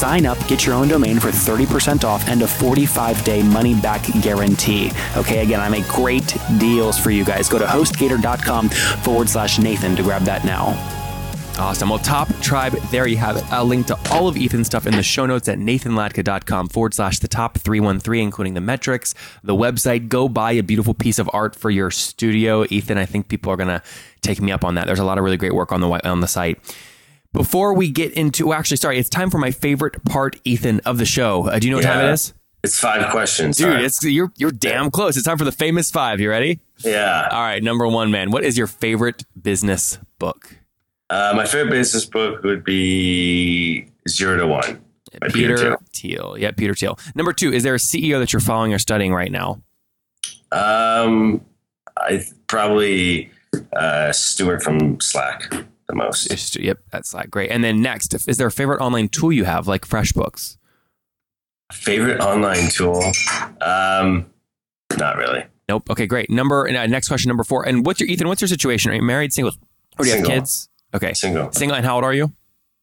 sign 0.00 0.24
up, 0.24 0.38
get 0.48 0.64
your 0.64 0.74
own 0.74 0.88
domain 0.88 1.20
for 1.20 1.28
30% 1.28 2.04
off 2.04 2.26
and 2.26 2.40
a 2.40 2.48
45 2.48 3.22
day 3.22 3.42
money 3.42 3.74
back 3.74 4.02
guarantee. 4.22 4.90
Okay, 5.16 5.42
again, 5.42 5.60
I 5.60 5.68
make 5.68 5.86
great 5.88 6.36
deals 6.58 6.98
for 6.98 7.10
you 7.10 7.24
guys. 7.24 7.48
Go 7.48 7.58
to 7.58 7.66
hostgator.com 7.66 8.70
forward 8.70 9.28
slash 9.28 9.58
Nathan 9.58 9.94
to 9.96 10.02
grab 10.02 10.22
that 10.22 10.44
now. 10.44 10.74
Awesome. 11.58 11.90
Well, 11.90 11.98
Top 11.98 12.28
Tribe, 12.40 12.72
there 12.90 13.06
you 13.06 13.18
have 13.18 13.36
it. 13.36 13.44
I'll 13.52 13.66
link 13.66 13.86
to 13.88 13.98
all 14.10 14.28
of 14.28 14.38
Ethan's 14.38 14.66
stuff 14.66 14.86
in 14.86 14.96
the 14.96 15.02
show 15.02 15.26
notes 15.26 15.46
at 15.46 15.58
nathanlatka.com 15.58 16.68
forward 16.68 16.94
slash 16.94 17.18
the 17.18 17.28
top 17.28 17.58
313, 17.58 18.24
including 18.24 18.54
the 18.54 18.62
metrics, 18.62 19.14
the 19.44 19.54
website. 19.54 20.08
Go 20.08 20.30
buy 20.30 20.52
a 20.52 20.62
beautiful 20.62 20.94
piece 20.94 21.18
of 21.18 21.28
art 21.34 21.54
for 21.54 21.68
your 21.68 21.90
studio. 21.90 22.64
Ethan, 22.70 22.96
I 22.96 23.04
think 23.04 23.28
people 23.28 23.52
are 23.52 23.56
going 23.56 23.68
to 23.68 23.82
take 24.22 24.40
me 24.40 24.52
up 24.52 24.64
on 24.64 24.76
that. 24.76 24.86
There's 24.86 25.00
a 25.00 25.04
lot 25.04 25.18
of 25.18 25.24
really 25.24 25.36
great 25.36 25.54
work 25.54 25.70
on 25.70 25.82
the 25.82 26.08
on 26.08 26.20
the 26.20 26.28
site. 26.28 26.58
Before 27.32 27.74
we 27.74 27.90
get 27.90 28.12
into, 28.14 28.48
well, 28.48 28.58
actually, 28.58 28.78
sorry, 28.78 28.98
it's 28.98 29.08
time 29.08 29.30
for 29.30 29.38
my 29.38 29.52
favorite 29.52 30.04
part, 30.04 30.40
Ethan, 30.44 30.80
of 30.80 30.98
the 30.98 31.04
show. 31.04 31.48
Uh, 31.48 31.58
do 31.58 31.66
you 31.68 31.70
know 31.70 31.76
what 31.78 31.84
time 31.84 32.04
it 32.04 32.12
is? 32.12 32.34
It's 32.62 32.78
five 32.78 33.10
questions. 33.10 33.56
Dude, 33.56 33.80
it's 33.80 34.02
you're 34.04 34.32
you're 34.36 34.50
damn 34.50 34.90
close. 34.90 35.16
It's 35.16 35.24
time 35.24 35.38
for 35.38 35.44
the 35.44 35.52
famous 35.52 35.90
five. 35.90 36.20
You 36.20 36.28
ready? 36.28 36.60
yeah. 36.78 37.28
All 37.30 37.40
right, 37.40 37.62
number 37.62 37.86
one, 37.86 38.10
man. 38.10 38.30
What 38.30 38.44
is 38.44 38.58
your 38.58 38.66
favorite 38.66 39.24
business 39.40 39.98
book? 40.18 40.56
Uh, 41.08 41.32
my 41.34 41.46
favorite 41.46 41.70
business 41.70 42.04
book 42.04 42.42
would 42.42 42.64
be 42.64 43.86
Zero 44.08 44.36
to 44.36 44.46
One 44.46 44.84
by 45.20 45.28
Peter, 45.28 45.56
Peter 45.56 45.56
Thiel. 45.56 45.76
Thiel. 45.92 46.36
Yeah, 46.38 46.50
Peter 46.50 46.74
Thiel. 46.74 46.98
Number 47.14 47.32
two, 47.32 47.52
is 47.52 47.62
there 47.62 47.74
a 47.74 47.78
CEO 47.78 48.18
that 48.18 48.32
you're 48.32 48.40
following 48.40 48.74
or 48.74 48.78
studying 48.78 49.14
right 49.14 49.32
now? 49.32 49.62
Um, 50.52 51.44
I 51.96 52.24
probably 52.46 53.30
uh, 53.72 54.12
Stewart 54.12 54.62
from 54.62 55.00
Slack 55.00 55.52
the 55.90 55.96
most. 55.96 56.28
Just- 56.30 56.56
Yep, 56.56 56.78
that's 56.90 57.12
like 57.14 57.30
great. 57.30 57.50
And 57.50 57.62
then 57.64 57.80
next, 57.82 58.14
is 58.28 58.36
there 58.36 58.46
a 58.46 58.52
favorite 58.52 58.80
online 58.80 59.08
tool 59.08 59.32
you 59.32 59.44
have, 59.44 59.66
like 59.68 59.86
FreshBooks? 59.86 60.56
Favorite 61.72 62.20
online 62.20 62.68
tool? 62.70 63.00
Um, 63.60 64.26
not 64.98 65.16
really. 65.16 65.44
Nope. 65.68 65.88
Okay, 65.90 66.06
great. 66.06 66.28
Number 66.30 66.68
uh, 66.68 66.86
next 66.86 67.06
question, 67.08 67.28
number 67.28 67.44
four. 67.44 67.66
And 67.66 67.86
what's 67.86 68.00
your 68.00 68.08
Ethan? 68.08 68.26
What's 68.26 68.40
your 68.40 68.48
situation? 68.48 68.90
Are 68.90 68.94
you 68.94 69.02
married, 69.02 69.32
single, 69.32 69.52
or 69.98 70.04
do 70.04 70.06
you 70.10 70.14
Single. 70.16 70.30
have 70.32 70.40
kids? 70.40 70.68
Okay, 70.92 71.12
Single. 71.14 71.52
single. 71.52 71.76
And 71.76 71.86
how 71.86 71.94
old 71.94 72.04
are 72.04 72.12
you? 72.12 72.32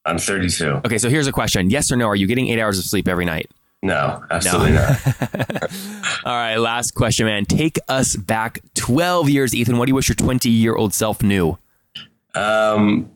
I'm 0.06 0.18
32. 0.18 0.66
Okay, 0.86 0.98
so 0.98 1.10
here's 1.10 1.28
a 1.28 1.34
question: 1.34 1.70
Yes 1.70 1.92
or 1.92 1.98
no? 1.98 2.06
Are 2.08 2.16
you 2.16 2.28
getting 2.28 2.48
eight 2.48 2.60
hours 2.62 2.80
of 2.80 2.86
sleep 2.86 3.10
every 3.10 3.26
night? 3.26 3.52
No, 3.84 4.24
absolutely 4.32 4.72
not. 4.72 4.98
All 6.26 6.34
right, 6.34 6.56
last 6.56 6.92
question, 6.96 7.26
man. 7.26 7.44
Take 7.46 7.78
us 7.90 8.16
back 8.16 8.60
12 8.76 9.30
years, 9.30 9.54
Ethan. 9.54 9.78
What 9.78 9.86
do 9.86 9.92
you 9.92 9.96
wish 9.96 10.08
your 10.08 10.16
20 10.16 10.50
year 10.50 10.74
old 10.76 10.94
self 10.94 11.22
knew? 11.22 11.58
Um, 12.36 13.12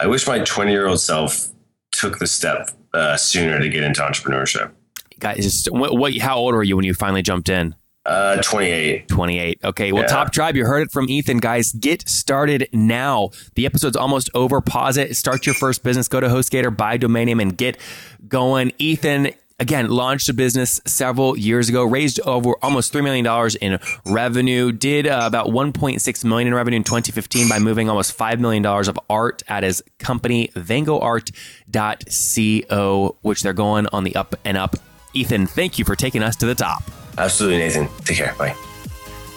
I 0.00 0.06
wish 0.06 0.26
my 0.26 0.40
20 0.40 0.70
year 0.70 0.86
old 0.86 1.00
self 1.00 1.48
took 1.92 2.18
the 2.18 2.26
step 2.26 2.70
uh, 2.94 3.16
sooner 3.16 3.58
to 3.58 3.68
get 3.68 3.84
into 3.84 4.00
entrepreneurship. 4.00 4.72
Guys, 5.18 5.68
what, 5.70 5.96
what? 5.96 6.16
How 6.16 6.36
old 6.36 6.54
were 6.54 6.62
you 6.64 6.76
when 6.76 6.84
you 6.84 6.94
finally 6.94 7.22
jumped 7.22 7.48
in? 7.48 7.74
Uh, 8.04 8.42
28. 8.42 9.06
28. 9.06 9.60
Okay. 9.62 9.92
Well, 9.92 10.02
Yeah. 10.02 10.08
Top 10.08 10.32
Tribe, 10.32 10.56
you 10.56 10.66
heard 10.66 10.82
it 10.82 10.90
from 10.90 11.08
Ethan, 11.08 11.38
guys. 11.38 11.70
Get 11.72 12.08
started 12.08 12.68
now. 12.72 13.30
The 13.54 13.64
episode's 13.64 13.96
almost 13.96 14.28
over. 14.34 14.60
Pause 14.60 14.96
it. 14.96 15.16
Start 15.16 15.46
your 15.46 15.54
first 15.54 15.84
business. 15.84 16.08
Go 16.08 16.18
to 16.18 16.26
HostGator, 16.26 16.76
buy 16.76 16.96
domain 16.96 17.26
name, 17.26 17.38
and 17.38 17.56
get 17.56 17.78
going. 18.26 18.72
Ethan, 18.78 19.30
again, 19.58 19.88
launched 19.88 20.28
a 20.28 20.34
business 20.34 20.80
several 20.86 21.36
years 21.36 21.68
ago, 21.68 21.84
raised 21.84 22.20
over 22.20 22.54
almost 22.62 22.92
$3 22.92 23.02
million 23.02 23.26
in 23.60 23.78
revenue, 24.04 24.72
did 24.72 25.06
uh, 25.06 25.22
about 25.24 25.48
1.6 25.48 26.24
million 26.24 26.48
in 26.48 26.54
revenue 26.54 26.76
in 26.76 26.84
2015 26.84 27.48
by 27.48 27.58
moving 27.58 27.88
almost 27.88 28.16
$5 28.16 28.38
million 28.38 28.64
of 28.66 28.98
art 29.08 29.42
at 29.48 29.62
his 29.62 29.82
company, 29.98 30.48
vangoart.co, 30.48 33.16
which 33.22 33.42
they're 33.42 33.52
going 33.52 33.86
on 33.88 34.04
the 34.04 34.16
up 34.16 34.34
and 34.44 34.56
up. 34.56 34.76
Ethan, 35.14 35.46
thank 35.46 35.78
you 35.78 35.84
for 35.84 35.94
taking 35.94 36.22
us 36.22 36.36
to 36.36 36.46
the 36.46 36.54
top. 36.54 36.82
Absolutely, 37.18 37.58
Nathan. 37.58 37.88
Take 38.04 38.16
care. 38.16 38.34
Bye. 38.38 38.56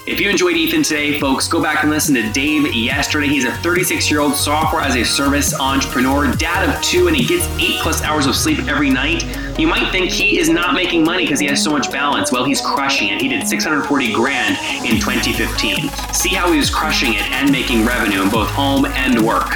If 0.07 0.21
you 0.21 0.29
enjoyed 0.29 0.55
Ethan 0.55 0.83
today, 0.83 1.19
folks, 1.19 1.47
go 1.47 1.59
back 1.59 1.81
and 1.81 1.89
listen 1.89 2.13
to 2.13 2.31
Dave 2.31 2.71
yesterday. 2.75 3.27
He's 3.27 3.43
a 3.43 3.51
36 3.51 4.11
year 4.11 4.19
old 4.19 4.35
software 4.35 4.83
as 4.83 4.95
a 4.95 5.03
service 5.03 5.59
entrepreneur, 5.59 6.31
dad 6.33 6.69
of 6.69 6.79
two, 6.83 7.07
and 7.07 7.17
he 7.17 7.25
gets 7.25 7.47
eight 7.57 7.79
plus 7.81 8.03
hours 8.03 8.27
of 8.27 8.35
sleep 8.35 8.59
every 8.67 8.91
night. 8.91 9.25
You 9.57 9.65
might 9.65 9.91
think 9.91 10.11
he 10.11 10.37
is 10.37 10.47
not 10.47 10.75
making 10.75 11.03
money 11.03 11.23
because 11.23 11.39
he 11.39 11.47
has 11.47 11.63
so 11.63 11.71
much 11.71 11.91
balance. 11.91 12.31
Well, 12.31 12.45
he's 12.45 12.61
crushing 12.61 13.07
it. 13.07 13.19
He 13.19 13.27
did 13.27 13.47
640 13.47 14.13
grand 14.13 14.59
in 14.85 14.99
2015. 14.99 15.89
See 16.13 16.29
how 16.29 16.51
he 16.51 16.59
was 16.59 16.69
crushing 16.69 17.13
it 17.13 17.23
and 17.31 17.51
making 17.51 17.83
revenue 17.83 18.21
in 18.21 18.29
both 18.29 18.49
home 18.51 18.85
and 18.85 19.25
work. 19.25 19.55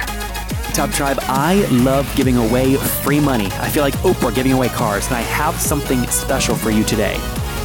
Top 0.74 0.90
Tribe, 0.90 1.18
I 1.22 1.64
love 1.70 2.12
giving 2.16 2.38
away 2.38 2.74
free 2.74 3.20
money. 3.20 3.46
I 3.52 3.68
feel 3.68 3.84
like 3.84 3.94
Oprah 3.98 4.34
giving 4.34 4.50
away 4.50 4.68
cars, 4.68 5.06
and 5.06 5.14
I 5.14 5.20
have 5.20 5.54
something 5.60 6.04
special 6.08 6.56
for 6.56 6.72
you 6.72 6.82
today. 6.82 7.20